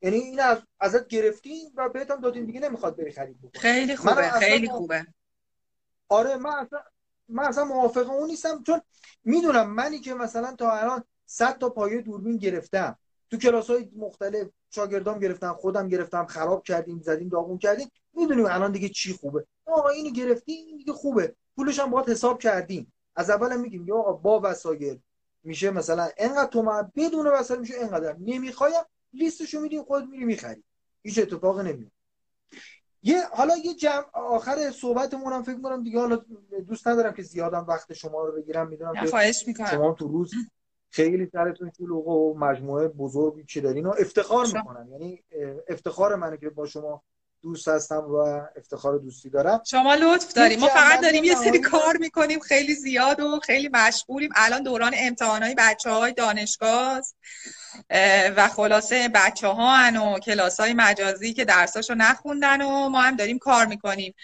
[0.03, 2.47] یعنی این از ازت گرفتیم و بهت هم دادیم.
[2.47, 3.63] دیگه نمی‌خواد بری خرید بکنی.
[3.63, 5.07] خیلی خوبه خیلی خوبه.
[6.09, 6.81] آره من اصلا
[7.29, 8.81] من اصلا موافق اون نیستم چون
[9.25, 12.99] می‌دونم منی که مثلا تا الان 100 تا پایه دوربین گرفتم.
[13.31, 17.91] تو کلاس های مختلف شاگردام گرفتم خودم گرفتم خراب کردیم زدیم داغون کردیم.
[18.15, 21.35] می‌دونیم الان دیگه چی خوبه؟ آقا اینو گرفتیم دیگه خوبه.
[21.57, 22.93] پولش هم باید حساب کردیم.
[23.17, 24.99] از اول هم میگیم یا آقا با وسایل
[25.43, 28.17] میشه مثلا انقدر تومن بدون وسایل میشه انقدر.
[28.19, 30.65] نمی‌خوایم لیستشو میدیم خود میری می‌خری.
[31.03, 31.98] هیچ اتفاقی نمیفته
[33.03, 36.19] یه حالا یه جمع آخر صحبتمون هم فکر کنم دیگه حالا
[36.69, 39.67] دوست ندارم که زیادم وقت شما رو بگیرم می‌دونم خواهش می‌کنم.
[39.67, 40.33] شما تو روز
[40.91, 44.89] خیلی سرتون شلوغ و مجموعه بزرگی که دارین و افتخار می‌کنم.
[44.93, 45.25] یعنی
[45.69, 47.03] افتخار منه که با شما
[47.43, 48.17] دوست هستم و
[48.57, 49.63] افتخار دوستی دارم.
[49.67, 50.61] شما لطف داریم.
[50.61, 54.31] ما فقط داریم یه سری کار می‌کنیم خیلی زیاد و خیلی مشغولیم.
[54.37, 57.01] الان دوران امتحانای بچه های دانشگاه
[58.37, 63.39] و خلاصه بچه ها و کلاس های مجازی که درساشو نخوندن و ما هم داریم
[63.39, 64.15] کار می‌کنیم.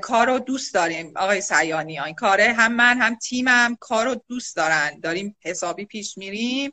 [0.00, 1.12] کار رو دوست داریم.
[1.16, 5.00] آقای سیانی این کاره هم من هم تیمم کار رو دوست دارن.
[5.00, 6.72] داریم حسابی پیش میریم.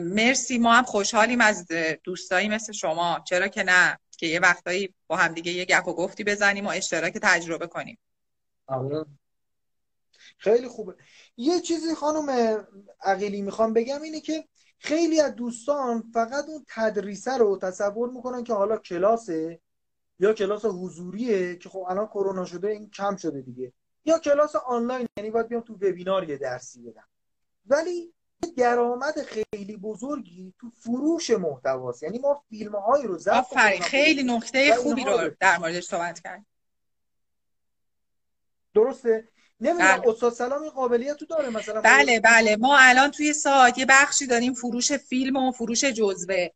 [0.00, 0.58] مرسی.
[0.58, 1.66] ما هم خوشحالیم از
[2.04, 3.24] دوستایی مثل شما.
[3.28, 6.70] چرا که نه؟ که یه وقتایی با هم دیگه یه گپ و گفتی بزنیم و
[6.70, 7.98] اشتراک تجربه کنیم.
[8.66, 9.04] آره.
[10.38, 10.94] خیلی خوبه.
[11.36, 12.58] یه چیزی خانم
[13.00, 14.48] عقیلی می‌خوام بگم اینه که
[14.78, 19.60] خیلی از دوستان فقط اون تدریسه رو تصور می‌کنن که حالا کلاسه
[20.18, 23.72] یا کلاس حضوریه که خب الان کرونا شده این کم شده دیگه.
[24.04, 27.08] یا کلاس آنلاین یعنی باید بیام تو وبینار یه درسی بدم.
[27.66, 28.14] ولی
[28.56, 32.02] درآمد خیلی بزرگی تو فروش محتواست.
[32.02, 36.46] یعنی ما فیلم هایی رو ضبط خیلی نکته خوبی رو در موردش صحبت کرد
[38.74, 39.28] درسته.
[39.60, 40.08] نمی‌دونم بله.
[40.08, 42.56] استاد سلام این قابلیت تو داره مثلا بله بله.
[42.56, 46.48] ما الان توی سایت یه بخشی داریم فروش فیلم و فروش جزوه.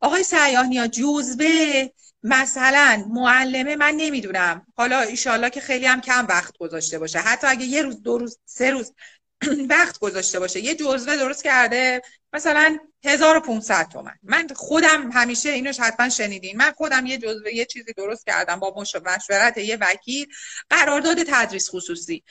[0.00, 1.88] آقای سیاهنیا جزوه
[2.22, 4.66] مثلا معلمه من نمی‌دونم.
[4.76, 7.18] حالا ایشالله که خیلی هم کم وقت گذاشته باشه.
[7.18, 8.92] حتی اگه یه روز دو روز سه روز
[9.70, 10.60] وقت گذاشته باشه.
[10.60, 12.02] یه جزوه درست کرده.
[12.32, 14.14] مثلا 1500 تومن.
[14.22, 16.56] من خودم همیشه اینوش حتما شنیدین.
[16.56, 20.26] من خودم یه جزوه یه چیزی درست کردم با مشورت یه وکیل.
[20.70, 22.24] قرارداد تدریس خصوصی.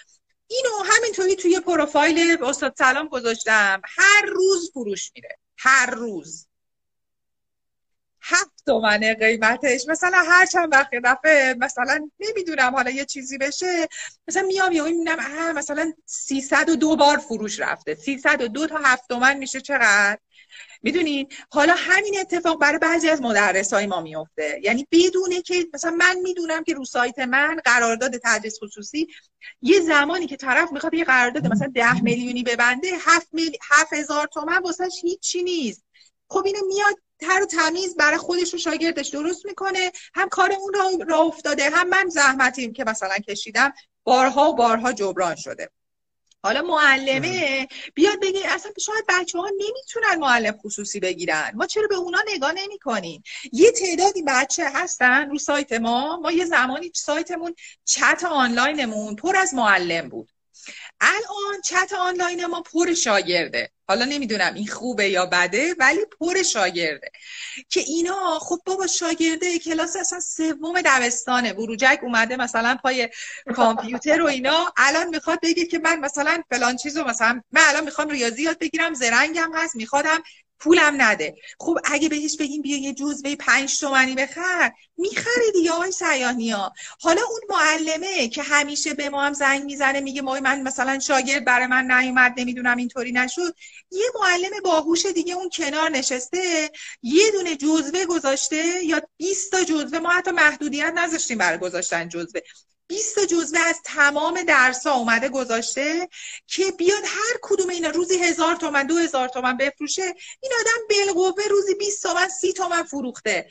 [0.47, 3.81] اینو همینطوری توی پروفایل استاد سلام گذاشتم.
[3.85, 5.37] هر روز فروش میره.
[5.57, 6.47] هر روز.
[8.27, 9.87] هفت تومنه قیمتش.
[9.87, 13.87] مثلا هر چند وقت دفعه مثلا نمی‌دونم حالا یه چیزی بشه
[14.27, 15.17] مثلا میام یا می‌بینم
[15.55, 17.95] مثلا 302 بار فروش رفته.
[17.95, 20.17] 302 تا هفت تومن میشه چقدر؟
[20.83, 25.91] می‌دونین حالا همین اتفاق برای بعضی از مدرس های ما میفته یعنی بدونه که مثلا
[25.91, 29.07] من می‌دونم که رو سایت من قرارداد تدریس خصوصی
[29.61, 33.57] یه زمانی که طرف می‌خواد یه قرارداد مثلا ده میلیونی ببنده هفت, میلی...
[33.71, 35.84] هفت هزار تومن واسهش هیچی نیست.
[36.29, 40.73] خب اینو میاد تر و تمیز برای خودش و شاگردش درست می‌کنه هم کار اون
[40.73, 43.73] را, را افتاده هم من زحمتیم که مثلا کشیدم
[44.03, 45.69] بارها و بارها جبران شده.
[46.43, 51.51] حالا معلمه بیاد بگه اصلا شاید بچه ها نمی‌تونن معلم خصوصی بگیرن.
[51.55, 56.31] ما چرا به اونا نگاه نمی کنیم یه تعدادی بچه هستن رو سایت ما ما
[56.31, 57.55] یه زمانی سایتمون
[57.85, 60.31] چت آنلاینمون پر از معلم بود.
[61.01, 63.69] الان چت آنلاین ما پر شاگرده.
[63.87, 67.11] حالا نمی‌دونم این خوبه یا بده ولی پر شاگرده.
[67.69, 71.53] که اینا خب بابا شاگرده کلاس اصلا سوم دبستانه.
[71.53, 73.09] بروجک اومده مثلا پای
[73.55, 74.73] کامپیوتر و اینا.
[74.77, 78.93] الان می‌خواد بگه که من مثلا فلان چیزو مثلا من الان می‌خوام ریاضی یاد بگیرم
[78.93, 80.23] زرنگم هست میخوادم
[80.59, 81.35] پولم نده.
[81.59, 84.71] خب اگه بهش بگیم بیا یه جزوه پنج تومنی بخر.
[84.97, 89.99] می‌خره دیگه آقای سیاهی ها حالا اون معلمه که همیشه به ما هم زنگ می‌زنه
[89.99, 93.55] میگه ما من مثلا شاگرد برای من نیومد نمی‌دونم اینطوری نشد.
[93.91, 99.99] یه معلم باهوش دیگه اون کنار نشسته یه دونه جزوه گذاشته یا 20 تا جزوه.
[99.99, 102.41] ما حتی محدودیت نذاشتیم برای گذاشتن جزوه.
[102.87, 106.09] 20 جزوه از تمام درس ها اومده گذاشته
[106.47, 111.43] که بیاد هر کدوم اینا روزی هزار تومن دو هزار تومن بفروشه این آدم بالقوه
[111.49, 113.49] روزی 20 تومن سی تومن فروخته.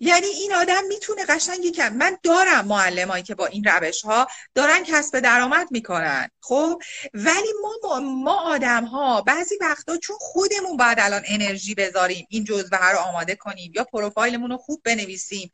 [0.00, 4.84] یعنی این آدم می‌تونه قشنگ کم من دارم معلمایی که با این روش ها دارن
[4.84, 6.82] کسب درآمد می‌کنن خب؟
[7.14, 12.90] ولی ما ما آدم ها بعضی وقتا چون خودمون باید الان انرژی بذاریم این جزوه
[12.92, 15.52] رو آماده کنیم یا پروفایلمون رو خوب بنویسیم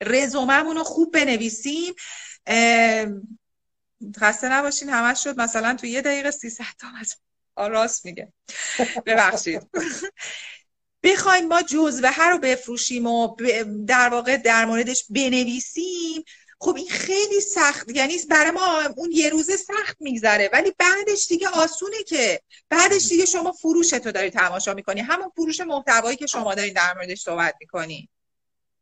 [0.00, 1.94] رزوممون رو خوب بنویسیم
[4.20, 5.40] خسته نباشین همش شد.
[5.40, 6.64] مثلا تو یه دقیقه 300
[7.56, 8.32] تا راست میگه.
[9.06, 9.62] ببخشید.
[11.02, 13.36] بخوایم ما جزوه رو بفروشیم و
[13.86, 16.24] در واقع در موردش بنویسیم.
[16.60, 17.96] خب این خیلی سخت.
[17.96, 20.50] یعنی برای ما اون یه روزه سخت میگذره.
[20.52, 22.40] ولی بعدش دیگه آسونه که.
[22.70, 25.00] بعدش دیگه شما فروش تو داری تماشا می‌کنی.
[25.00, 28.08] همون فروش محتوایی که شما دارین در موردش صحبت می‌کنی.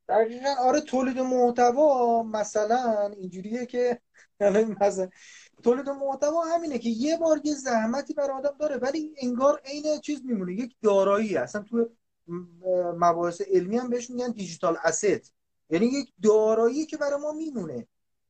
[0.08, 4.00] دقیقا آره تولید محتوا مثلا اینجوریه که
[4.80, 5.08] مثلا
[5.62, 10.24] تولید محتوا همینه که یه بار یه زحمتی بر آدم داره ولی انگار عین چیز
[10.24, 11.88] میمونه یک دارایی اصلا تو
[12.98, 15.32] مباحث علمی هم بهش میگن دیجیتال اسید
[15.70, 17.86] یعنی یک دارایی که برای ما میمونه.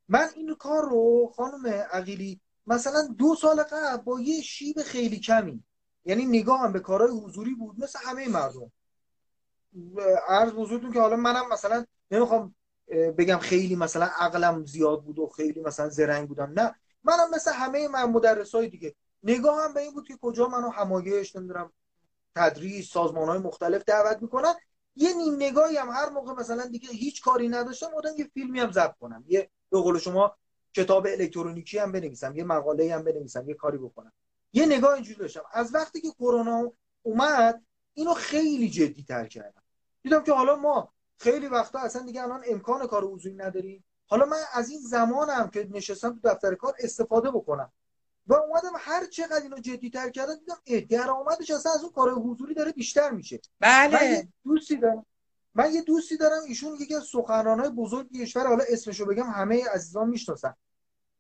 [0.09, 5.65] من این کار رو خانم عقیلی مثلا دو سال قبل با یه شیب خیلی کمی
[6.05, 8.73] یعنی نگاهم به کارهای حضوری بود مثل همه مردم.
[10.29, 12.55] عرض بزرگتون که حالا منم مثلا نمی‌خوام
[13.19, 16.53] بگم خیلی مثلا عقلم زیاد بود و خیلی مثلا زرنگ بودم.
[16.57, 16.75] نه
[17.05, 21.37] منم مثل همه من مدرس های دیگه نگاهم به این بود که کجا منو همایش
[21.37, 21.73] نمی‌دونم
[22.37, 24.55] تدریس سازمان های مختلف دعوت می‌کنن.
[24.97, 28.73] یه نیم نگاهی هم هر موقع مثلا دیگه هیچ کاری نداشتم بودم یه فیلمی هم
[28.73, 29.25] ضبط کنم.
[29.27, 30.37] یه به قول شما
[30.75, 34.13] کتاب الکترونیکی هم بنویسم یه مقاله هم بنویسم یه کاری بکنم.
[34.53, 35.43] یه نگاه اینجوری داشتم.
[35.53, 36.73] از وقتی که کرونا
[37.03, 37.63] اومد
[37.95, 39.63] اینو خیلی جدی تر کردم.
[40.07, 43.85] دیدم که حالا ما خیلی وقتا اصلا دیگه الان امکان کار حضوری نداریم.
[44.07, 47.73] حالا من از این زمانم که نشستم تو دفتر کار استفاده بکنم.
[48.27, 52.55] و اومدم هر چقدر اینو جدی تر کردم دیدم درآمدش اصلا از اون کار حضوری
[52.55, 53.41] داره بیشتر میشه.
[53.61, 53.95] بله.
[53.95, 55.07] من یه دوستی دارم.
[55.55, 60.09] من یه دوستی دارم ایشون یکی از سخنرانای بزرگ کشور حالا اسمشو بگم همه عزیزان
[60.09, 60.55] می‌شناسن.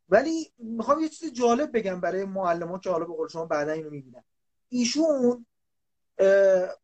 [0.09, 3.91] ولی می‌خوام یه چیز جالب بگم برای معلمان که حالا به قول شما بعدا اینو
[3.91, 4.25] می‌بینن.
[4.69, 5.47] ایشون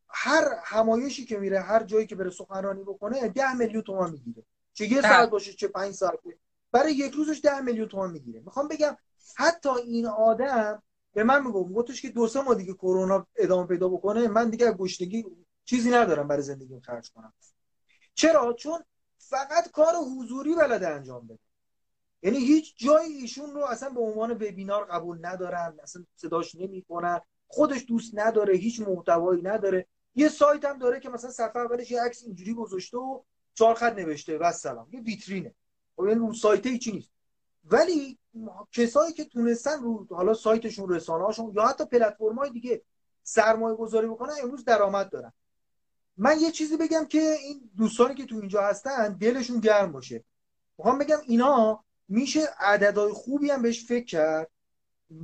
[0.07, 4.43] هر همایشی که میره هر جایی که بره سخنرانی بکنه ده میلیون تومان می‌گیره.
[4.73, 6.19] چه یه ساعت باشه چه پنج ساعت
[6.71, 8.39] برای یک روزش ده میلیون تومان می‌گیره.
[8.39, 8.97] می‌خوام بگم
[9.35, 13.89] حتی این آدم به من میگم گفتش که دو سه ماه دیگه کرونا ادامه پیدا
[13.89, 15.25] بکنه من دیگه گشتگی
[15.65, 17.33] چیزی ندارم برای زندگیم خرج کنم.
[18.13, 18.83] چرا؟ چون
[19.17, 21.39] فقط کار حضوری بلده انجام بده.
[22.23, 27.21] یعنی هیچ جایی ایشون رو اصلا به عنوان وبینار قبول ندارن اصلا صداش نمی‌کنن.
[27.53, 29.87] خودش دوست نداره هیچ محتوایی نداره.
[30.15, 33.21] یه سایت هم داره که مثلا صفحه اولش یه عکس اینجوری گذاشته و
[33.53, 35.55] چهار خط نوشته و سلام یه ویترینه.
[35.95, 37.09] خب این اون سایت هیچی نیست.
[37.65, 38.17] ولی
[38.71, 42.81] کسایی که تونستن رو حالا سایتشون رسانه هاشون یا حتی پلتفرم‌های دیگه
[43.23, 45.33] سرمایه گذاری بکنن امروز درآمد دارن.
[46.17, 50.23] من یه چیزی بگم که این دوستانی که تو اینجا هستن دلشون گرم باشه.
[50.77, 54.51] می‌خوام بگم اینا میشه عددهای خوبی هم بهش فکر کرد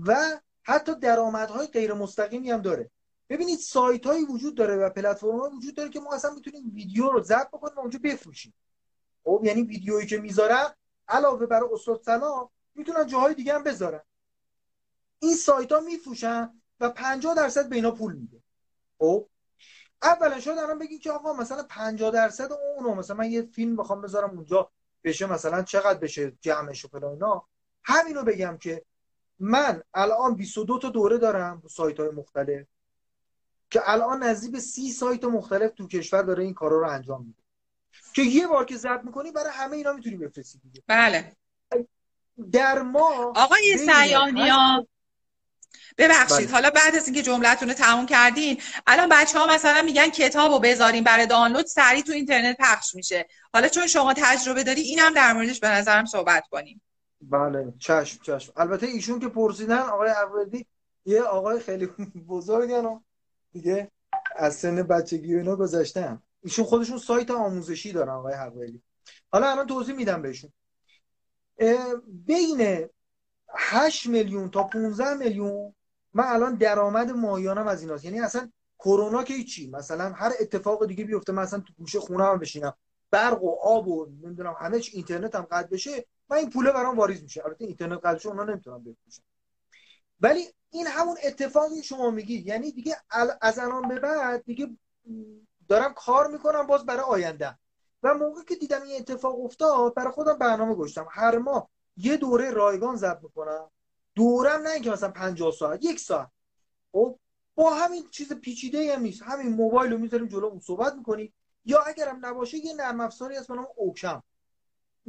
[0.05, 2.91] و حتی درآمدهای غیر مستقیمی هم داره.
[3.29, 7.21] ببینید سایت هایی وجود داره و پلتفرم وجود داره که ما اصلا می‌تونیم ویدیو رو
[7.21, 8.53] ضبط بکنیم و اونجا بفروشیم.
[9.23, 10.75] خب یعنی ویدیویی که می‌ذارم
[11.07, 14.01] علاوه بر استاد سلام می‌تونن جاهای دیگه هم بذارن.
[15.19, 18.43] این سایت ها میفروشن و 50 درصد به اینا پول میده.
[18.99, 19.27] خب؟
[20.03, 24.01] اولا شاید الان بگی که آقا مثلا 50 درصد اونو مثلا من یه فیلم بخوام
[24.01, 24.71] بذارم اونجا
[25.03, 27.47] بشه مثلا چقدر بشه جمعش و فلان اینا.
[27.83, 28.85] همینو بگم که
[29.39, 32.67] من الان 22 تا دوره دارم سایت های مختلف
[33.69, 37.43] که الان نزدیک به 30 سایت مختلف تو کشور داره این کارا رو انجام میده.
[38.13, 40.83] که یه بار که ضبط می‌کنی برای همه اینا می‌تونی بفرستی دیگه.
[40.87, 41.35] بله.
[42.51, 44.87] در ما آقای سیانیا
[45.97, 46.37] ببخشید.
[46.37, 46.51] بله.
[46.51, 50.59] حالا بعد از اینکه جملتون رو تموم کردین الان بچه ها مثلا میگن کتاب رو
[50.59, 53.27] بذارین برای دانلود سریع تو اینترنت پخش میشه.
[53.53, 56.81] حالا چون شما تجربه داری اینم در موردش به نظرم صحبت کنیم.
[57.21, 57.73] بله.
[57.79, 58.53] چشم چشم.
[58.55, 60.67] البته ایشون که پرسیدن آقای عبدی
[61.05, 61.85] یه آقای خیلی
[62.27, 62.99] بزرگن و
[63.51, 63.91] دیگه
[64.35, 68.81] از سن بچگی اینا گذاشتن ایشون خودشون سایت آموزشی دارن آقای حقوقی
[69.31, 70.51] حالا الان توضیح میدم بهشون.
[72.07, 72.89] بین
[73.57, 75.75] 8 میلیون تا 15 میلیون
[76.13, 78.05] من الان درآمد ماهیانم از ایناست.
[78.05, 82.23] یعنی اصلا کرونا که چی مثلا هر اتفاق دیگه بیفته من اصلا تو گوشه خونه
[82.23, 82.73] هم بشینم.
[83.11, 86.97] برق و آب و نمی‌دونم همه چی اینترنت هم قطع بشه من این پوله برام
[86.97, 87.45] واریز میشه.
[87.45, 89.23] البته اینترنت قطع اونا نمی‌تونم بفروشن
[90.21, 92.97] ولی این همون اتفاقی شما میگی یعنی دیگه
[93.41, 94.77] از الان به بعد دیگه
[95.67, 97.57] دارم کار می‌کنم باز برای آینده.
[98.03, 101.07] و موقع که دیدم این اتفاق افتاد برای خودم برنامه گذاشتم.
[101.11, 103.71] هر ماه یه دوره رایگان ضبط می‌کنم.
[104.15, 106.29] دورم نه اینکه مثلا 50 ساعت یک ساعت.
[106.91, 107.19] خب
[107.55, 109.23] با همین چیز پیچیده هم نیست.
[109.23, 111.33] همین موبایل رو می‌ذاریم جلو اون صحبت می‌کنی.
[111.65, 114.21] یا اگرم نباشه یه نرم افزاری هست به نام oCam.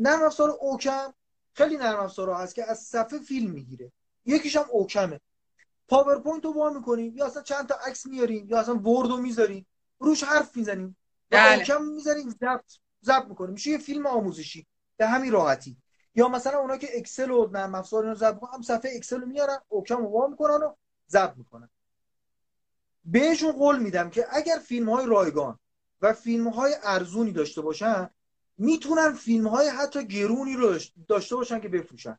[0.00, 1.14] نرم افزار oCam.
[1.52, 3.92] خیلی نرم افزار هست که از صفحه فیلم می‌گیره.
[4.24, 5.20] یکیش هم oCam ه.
[5.88, 9.66] PowerPoint رو وا می‌کنیم یا اصلا چند تا عکس میاریم یا اصلا Word رو می‌ذاریم.
[9.98, 10.96] روش حرف می‌زنیم.
[11.30, 11.58] بله.
[11.58, 12.30] oCam می‌ذاریم.
[12.30, 12.72] ضبط
[13.04, 13.52] ضبط می‌کنیم.
[13.52, 14.66] میشه یه فیلم آموزشی.
[14.96, 15.76] به همین راحتی.
[16.14, 19.58] یا مثلا اونا که اکسل و نرم افزار رو ضبط هم صفحه اکسل رو میارن
[19.68, 20.74] اوکم رو وا می‌کنن و
[21.08, 21.70] ضبط می‌کنن.
[23.04, 25.58] بهشون قول میدم که اگر فیلم های رایگان
[26.00, 28.10] و فیلم های ارزونی داشته باشن
[28.60, 32.18] می‌تونن فیلم های حتی گرونی رو داشته باشن که بفروشن.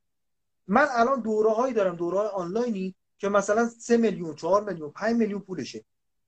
[0.67, 5.15] من الان دوره هایی دارم دوره های آنلاینی که مثلا 3 میلیون 4 میلیون 5
[5.15, 5.85] میلیون پولشه.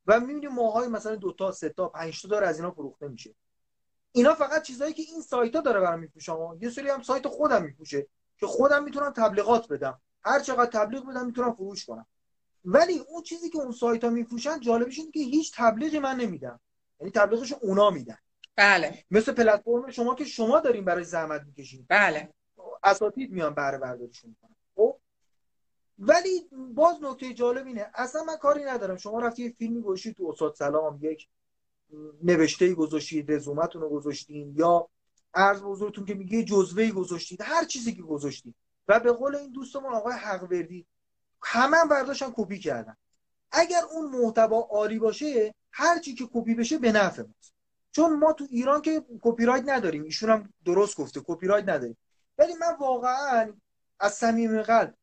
[0.08, 3.36] و می‌بینیم ماهای مثلا دو تا سه تا 5 تا داره از اینا فروخته میشه.
[4.12, 7.64] اینا فقط چیزایی که این سایت ها داره برام میفروشن یه سری هم سایت خودم
[7.64, 8.08] میفروشه
[8.38, 10.02] که خودم می‌تونم تبلیغات بدم.
[10.22, 12.06] هر چقدر تبلیغ بدم می‌تونم فروش کنم.
[12.66, 16.60] ولی اون چیزی که اون سایت ها میفروشن جالبش که هیچ تبلیغی من نمیدم.
[17.00, 18.18] یعنی تبلیغش اونا میدن.
[18.56, 19.04] بله.
[19.12, 21.86] مثل پلتفرم شما که شما دارین برای زحمت می‌کشین.
[21.90, 22.34] بله.
[22.84, 24.56] اساتید میان بهره برداریشون می‌کنن.
[24.76, 25.00] خب؟
[26.00, 28.98] ولی باز نکته جالب اینه اصلا من کاری ندارم.
[28.98, 31.28] شما رفتی یه فیلمی گوشی تو استاد سلام یک
[32.24, 34.90] نوشته ای گذاشتید رزومتون رو گذاشتین یا
[35.34, 38.56] عرض بزرگتون که میگه جزوه گذاشتید هر چیزی که گذاشتید
[38.88, 40.86] و به قول این دوستمون آقای حقوردی
[41.42, 42.98] همه هم برداشتن کپی کردن.
[43.52, 47.54] اگر اون محتوا عالی باشه هر چی که کپی بشه به نفع ماست.
[47.96, 51.98] چون ما تو ایران که کپی رایت نداریم ایشون هم درست گفته کپی رایت نداریم.
[52.38, 53.54] ولی من واقعا
[54.00, 54.94] از صمیم قلب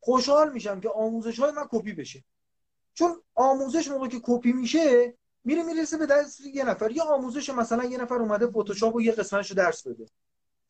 [0.00, 2.24] خوشحال میشم که آموزش های من کپی بشه.
[2.94, 6.90] چون آموزش موقع که کپی میشه میره می‌رسه به دست یه نفر.
[6.90, 10.06] یا آموزش مثلا یه نفر اومده فتوشاپ و یه قسمتشو درس بده.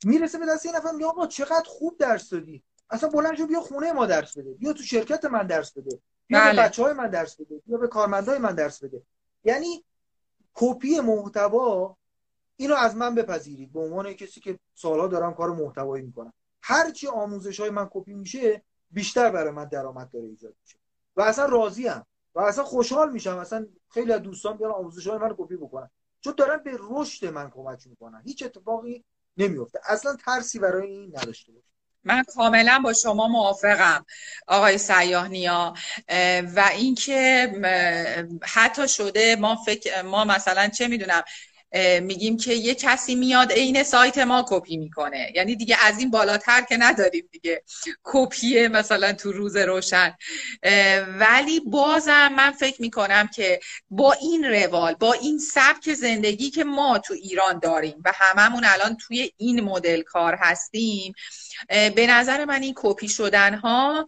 [0.04, 2.62] می‌رسه به دست یه نفر میگه آقا چقدر خوب درس دادی.
[2.90, 4.54] اصلا بلند شو بیا خونه ما درس بده.
[4.54, 5.98] بیا تو شرکت من درس بده.
[6.26, 6.56] بیا بله.
[6.56, 7.62] به بچه های من درس بده.
[7.66, 9.02] بیا به کارمندای من درس بده.
[9.44, 9.84] یعنی
[10.54, 11.96] کپی محتوا
[12.56, 13.72] اینو از من بپذیرید.
[13.72, 16.32] به عنوان کسی که سالها دارم کار محتوایی می‌کنم.
[16.62, 20.78] هر چی آموزش های من کپی میشه بیشتر برای من درآمد داره ایجاد میشه.
[21.16, 23.38] و اصلا راضی ام و اصلا خوشحال میشم.
[23.38, 25.90] اصلا خیلی از دوستان بیان آموزش های من کپی بکنن.
[26.20, 28.22] چون دارن به رشد من کمک می‌کنن.
[28.24, 29.04] هیچ اتفاقی
[29.36, 31.66] نمیفته اصلا ترسی برای این نداشته باشه
[32.04, 34.06] من کاملا با شما موافقم
[34.46, 35.74] آقای سیاه نیا.
[36.56, 37.52] و اینکه
[38.42, 41.22] حتی شده ما فکر ما مثلا چه می‌دونم
[42.02, 45.32] میگیم که یه کسی میاد عین سایت ما کپی می‌کنه.
[45.34, 47.62] یعنی دیگه از این بالاتر که نداریم دیگه.
[48.04, 50.16] کپی مثلا تو روز روشن.
[51.18, 53.60] ولی بازم من فکر می‌کنم که
[53.90, 58.96] با این روال با این سبک زندگی که ما تو ایران داریم و هممون الان
[58.96, 61.12] توی این مدل کار هستیم
[61.68, 64.06] به نظر من این کپی شدن ها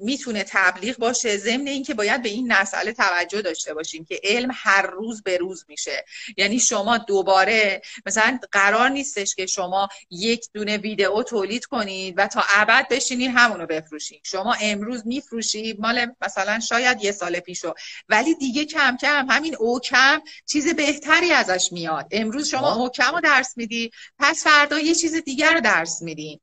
[0.00, 1.36] می‌تونه تبلیغ باشه.
[1.36, 5.64] ضمن اینکه باید به این مسئله توجه داشته باشیم که علم هر روز به روز
[5.68, 6.04] میشه.
[6.36, 12.26] یعنی یعنی شما دوباره مثلا قرار نیستش که شما یک دونه ویدئو تولید کنید و
[12.26, 17.74] تا ابد بشینید همونو بفروشید شما امروز میفروشید مال مثلا شاید یه سال پیشو.
[18.08, 22.06] ولی دیگه کم کم همین اوکم چیز بهتری ازش میاد.
[22.10, 26.40] امروز شما اوکم رو درس میدی پس فردا یه چیز دیگر رو درس میدین.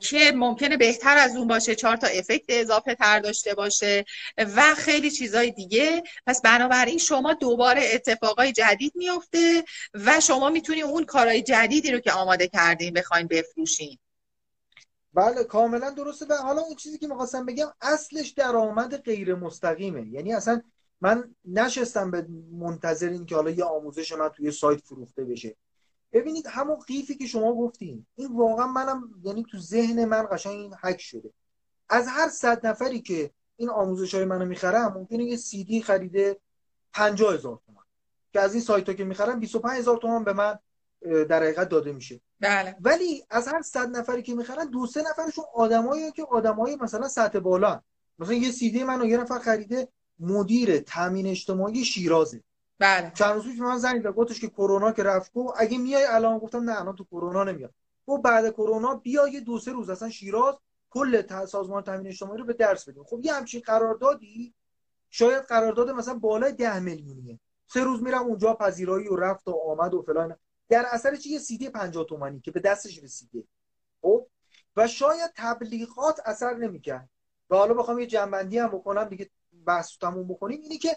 [0.00, 4.04] که ممکنه بهتر از اون باشه چهار تا افکت اضافه تر داشته باشه
[4.38, 6.02] و خیلی چیزای دیگه.
[6.26, 9.23] پس بنابراین شما دوباره اتفاقای جدید میفته.
[9.94, 13.98] و شما می‌تونی اون کارهای جدیدی رو که آماده کردین بخواین بفروشین.
[15.14, 16.26] بله کاملا درسته.
[16.26, 20.62] و حالا اون چیزی که می‌خواستم بگم اصلش درآمد غیر مستقیمه یعنی اصلا
[21.00, 25.56] من نشستم به منتظر این که حالا یه آموزش من توی سایت فروخته بشه.
[26.12, 30.74] ببینید همون قیفی که شما گفتین این واقعا منم یعنی تو ذهن من قشنگ این
[30.82, 31.30] حک شده.
[31.88, 36.40] از هر صد نفری که این آموزش های منو می‌خرم ممکنه یه سی دی خریده
[36.92, 37.58] 50 هزار.
[37.63, 37.63] تومن
[38.34, 40.58] که از این سایت ها که می‌خرم 25 هزار تومن به من
[41.02, 42.20] در حقیقت داده میشه.
[42.40, 42.76] بله.
[42.80, 47.38] ولی از هر صد نفری که می‌خرن دو سه نفرشون آدمایی که آدمای مثلا سطح
[47.38, 47.80] بالا
[48.18, 52.42] مثلا یه سی دی منو یه نفر خریده مدیر تامین اجتماعی شیرازه.
[52.78, 53.12] بله.
[53.14, 55.32] چند روز پیش من زنگ زد گفتش که کرونا که رفت.
[55.32, 57.74] گفت اگه میای الان گفتم نه الان تو کرونا نمیاد.
[58.06, 60.54] گفت بعد کرونا بیا یه دو سه روز اصلا شیراز
[60.90, 64.54] کل سازمان تامین اجتماعی رو به درس بدیم خب یه همچین قراردادی
[65.10, 67.40] شاید قرارداد مثلا بالای ده میلیونیه.
[67.74, 70.36] سه روز میرم اونجا پذیرایی و رفت و آمد و فلان.
[70.68, 73.44] در اثر چی؟ یه سیدی 50 تومانی که به دستش رسیده
[74.02, 74.26] خب؟
[74.76, 77.10] و شاید تبلیغات اثر نمی‌کرد.
[77.50, 79.30] و حالا بخوام یه جنبندی هم بکنم دیگه
[79.66, 80.60] بحث تموم بکنیم.
[80.60, 80.96] اینی که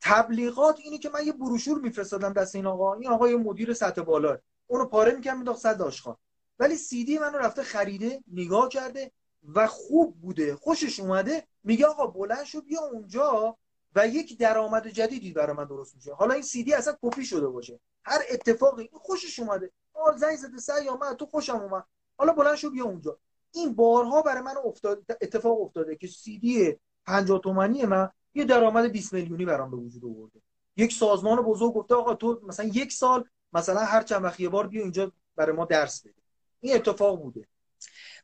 [0.00, 2.94] تبلیغات اینی که من یه بروشور میفرستادم دست این آقا.
[2.94, 4.38] این آقا یه مدیر سطح بالا.
[4.66, 6.16] اونو پاره می‌کنم مینداخت صد آشخان
[6.58, 9.12] ولی سیدی منو رفته خریده نگاه کرده
[9.54, 10.56] و خوب بوده.
[10.56, 13.56] خوشش اومده میگه آقا بلند شو بیا اونجا.
[13.94, 16.14] و یک درآمد جدیدی برای من درست میشه.
[16.14, 17.80] حالا این سیدی اصلا کپی شده باشه.
[18.04, 19.70] هر اتفاقی خوشش اومده.
[19.94, 21.84] آ زنگ زده سعی من تو خوشم اومد.
[22.18, 23.18] حالا بلند شو بیا اونجا.
[23.52, 26.76] این بارها برای من افتاد اتفاق افتاده که سیدی
[27.06, 30.40] 50 تومانی من یه درآمد 20 میلیونی برام به وجود آورده.
[30.76, 34.82] یک سازمان بزرگ گفته آقا تو مثلا یک سال مثلا هر چند وقت بار بیا
[34.82, 36.14] اینجا برای ما درس بده.
[36.60, 37.48] این اتفاق بوده.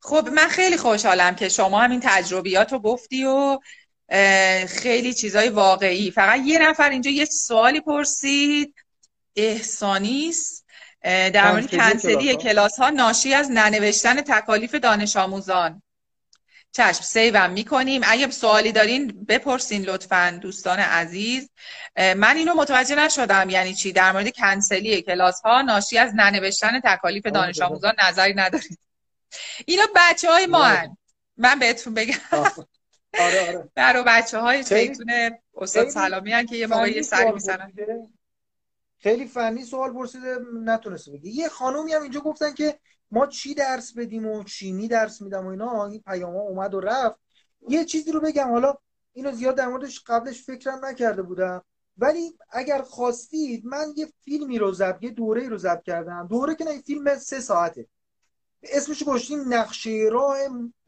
[0.01, 3.59] خب من خیلی خوشحالم که شما همین تجربیات رو گفتی و
[4.69, 6.11] خیلی چیزای واقعی.
[6.11, 8.75] فقط یه نفر اینجا یه سوالی پرسید.
[9.37, 10.67] احسانیست
[11.03, 12.91] در مورد کنسلی کلاس ها.
[12.91, 15.83] ناشی از ننوشتن تکالیف دانش آموزان
[16.73, 18.03] چشم سیوم می‌کنیم.
[18.05, 21.51] اگه سوالی دارین بپرسین لطفا دوستان عزیز.
[21.97, 23.51] من اینو متوجه نشدم.
[23.51, 28.79] یعنی چی؟ در مورد کنسلی کلاس ها ناشی از ننوشتن تکالیف دانش آموزان نظری ندارید.
[29.67, 30.97] اینا بچه های ما هن.
[31.37, 32.15] من بهتون بگم.
[33.21, 33.71] آره آره.
[33.75, 37.73] برای بچه های خیلیتونه استاد سلامی هن که یه موقعی سری می‌زنن.
[38.99, 41.31] خیلی فنی سوال پرسیده نتونسته بگه.
[41.31, 42.79] یه خانومی هم اینجا گفتن که
[43.11, 45.87] ما چی درس بدیم و چینی درس میدم و اینا.
[45.87, 47.17] این پیام ها اومد و رفت.
[47.69, 48.75] یه چیزی رو بگم حالا
[49.12, 51.64] اینو زیاد در موردش قبلش فکرم نکرده بودم.
[51.99, 56.27] ولی اگر خواستید من یه فیلمی رو ضبط یه دوره رو ضبط کردم.
[56.31, 57.87] دوره که نه فیلم سه ساعته.
[58.62, 60.37] اسمش گذاشتیم نقشه راه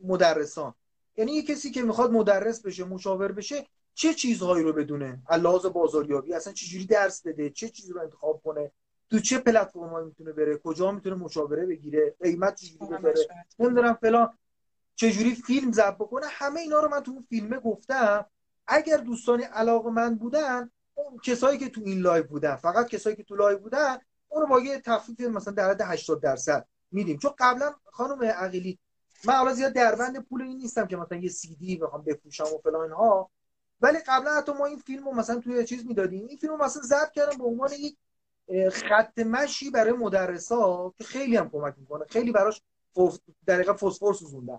[0.00, 0.74] مدرسان.
[1.18, 6.34] یعنی یه کسی که می‌خواد مدرس بشه مشاور بشه چه چیزهایی رو بدونه؟ لحاظ بازاریابی
[6.34, 8.72] اصلا چجوری درس بده؟ چه چیزی رو انتخاب کنه؟
[9.10, 14.38] تو چه پلتفرمایی می‌تونه بره؟ کجا می‌تونه مشاوره بگیره؟ قیمت چجوری بذاره؟ نمی‌دونم فلان.
[14.94, 18.26] چجوری فیلم ضبط بکنه؟ همه اینا رو من تو اون فیلمه گفتم.
[18.66, 23.22] اگر دوستانی علاقه من بودن اون کسایی که تو این live بودن فقط کسایی که
[23.22, 23.98] تو live بودن
[24.28, 27.18] اون رو با یه تخفیف مثلا در حد 80 درصد میدیم.
[27.18, 28.78] چون قبلا خانم عقیلی
[29.24, 32.58] من حالا زیاد دربند پول این نیستم که مثلا یه سی دی بخوام بفروشم و
[32.58, 33.30] فلان ها
[33.80, 36.26] ولی قبلا حتی ما این فیلم رو مثلا توی چیز می‌دادیم.
[36.26, 37.96] این فیلم رو مثلا ضبط کردم به عنوان یک
[38.72, 42.04] خط مشی برای مدرسا که خیلی هم کمک می‌کنه.
[42.08, 42.62] خیلی براش
[43.46, 44.58] در فسفر سوزوندن.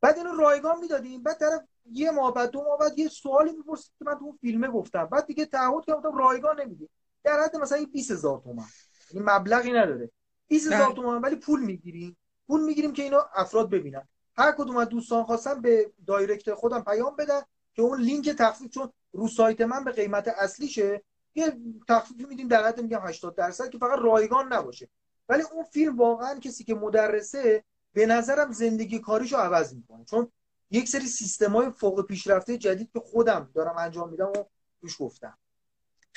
[0.00, 1.22] بعد اینو رایگان می‌دادیم.
[1.22, 1.62] بعد طرف
[1.92, 5.04] یه ماه بعد دو ماه بعد یه سوالی می‌پرسید که من تو اون فیلمه گفتم.
[5.04, 6.88] بعد دیگه تعهد کردم رایگان نمیدی
[7.24, 8.66] در حد مثلا 20000 تومان
[9.10, 10.10] این مبلغی نداره.
[10.48, 10.94] 20000 بله.
[10.94, 12.16] تومان ولی پول می‌گیریم.
[12.48, 14.08] پول می‌گیریم که اینو افراد ببینن.
[14.36, 17.40] هر کدوم از دوستان خواستن به دایرکت خودم پیام بدن
[17.74, 21.02] که اون لینک تخفیف چون رو سایت من به قیمت اصلیشه
[21.34, 21.56] یه
[21.88, 24.88] تخفیفی میدیم در حد میگم 80 درصد که فقط رایگان نباشه.
[25.28, 30.04] ولی اون فیلم واقعا کسی که مدرسه به نظرم زندگی کاریشو عوض می‌کنه.
[30.04, 30.32] چون
[30.70, 34.44] یک سری سیستم های فوق پیشرفته جدید که خودم دارم انجام میدم و
[34.80, 35.38] روش گفتم.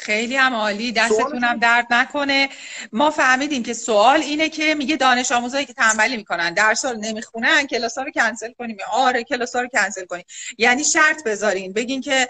[0.02, 2.50] خیلی هم عالی دستتون هم درد نکنه.
[2.92, 7.68] ما فهمیدیم که سوال اینه که میگه دانش آموزایی که تنبلی می‌کنن درس رو نمی‌خونن
[7.68, 8.78] کلاس ها رو کنسل کنیم.
[8.92, 10.26] آره کلاس ها رو کنسل کنیم.
[10.58, 11.74] یعنی شرط بذارین.
[11.74, 12.28] بگین که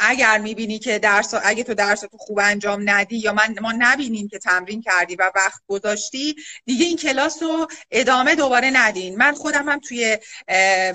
[0.00, 4.28] اگر می‌بینی که درس اگه تو درس تو خوب انجام ندی یا من ما نبینیم
[4.28, 9.16] که تمرین کردی و وقت گذاشتی دیگه این کلاس رو ادامه دوباره ندین.
[9.16, 10.18] من خودم هم توی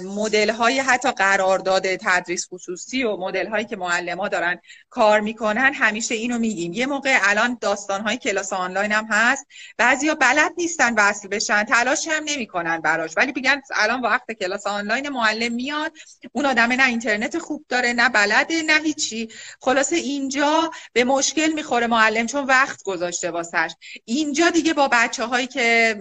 [0.04, 4.60] مدل های حتی قرارداد تدریس خصوصی و مدل هایی که معلم دارن
[4.90, 6.74] کار می‌کنن همیشه اینو میگیم.
[6.74, 9.48] یه موقع الان داستان های کلاس آنلاین هم هست.
[9.78, 13.12] بعضیا بلد نیستن وصل بشن تلاش هم نمی‌کنن براش.
[13.18, 15.92] ولی میگن الان وقت کلاس آنلاین معلم میاد.
[16.32, 19.30] اون آدم نه اینترنت خوب داره نه بلده نه هیچی.
[19.62, 23.72] خلاصه اینجا به مشکل می‌خوره معلم چون وقت گذاشته واسش.
[24.06, 25.98] اینجا دیگه با بچه هایی که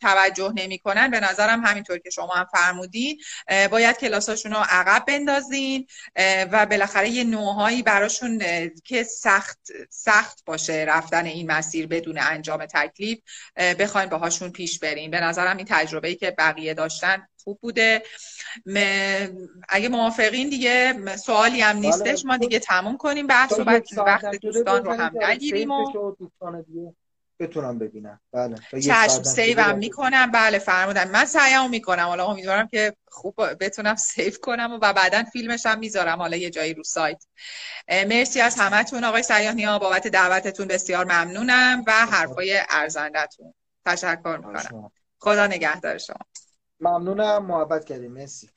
[0.00, 3.20] توجه نمی‌کنن به نظرم همینطور که شما هم فرمودین
[3.70, 5.86] باید کلاساشون رو عقب بندازین
[6.52, 8.42] و بالاخره یه نوعهایی براشون
[8.84, 9.58] که سخت
[9.90, 13.18] سخت باشه رفتن این مسیر بدون انجام تکلیف.
[13.56, 18.02] بخواین باهاشون پیش برین به نظرم این تجربه ای که بقیه داشتن خوب بوده.
[19.68, 24.34] اگه موافقین دیگه سوالی هم بله، نیستش ما دیگه تموم کنیم بحث و بعد وقت
[24.34, 26.12] دوستان رو هم نگیریم و
[27.42, 28.20] بتونم ببینم.
[28.32, 28.56] بله.
[28.70, 30.30] چشم save هم می‌کنم.
[30.30, 32.06] بله فرمودم من سعیم می‌کنم.
[32.06, 36.18] حالا امیدوارم که خوب بتونم save کنم و بعدا فیلمش هم می‌ذارم.
[36.18, 37.24] حالا یه جایی رو سایت.
[37.88, 39.04] مرسی از همتون.
[39.04, 43.54] آقای سیاح نیا بابت دعوتتون بسیار ممنونم و حرفای ارزندتون.
[43.86, 44.92] تشکر می‌کنم.
[45.18, 46.16] خدا نگهدار شما.
[46.80, 47.46] ممنونم.
[47.46, 48.12] محبت کردیم.
[48.12, 48.50] مرسی.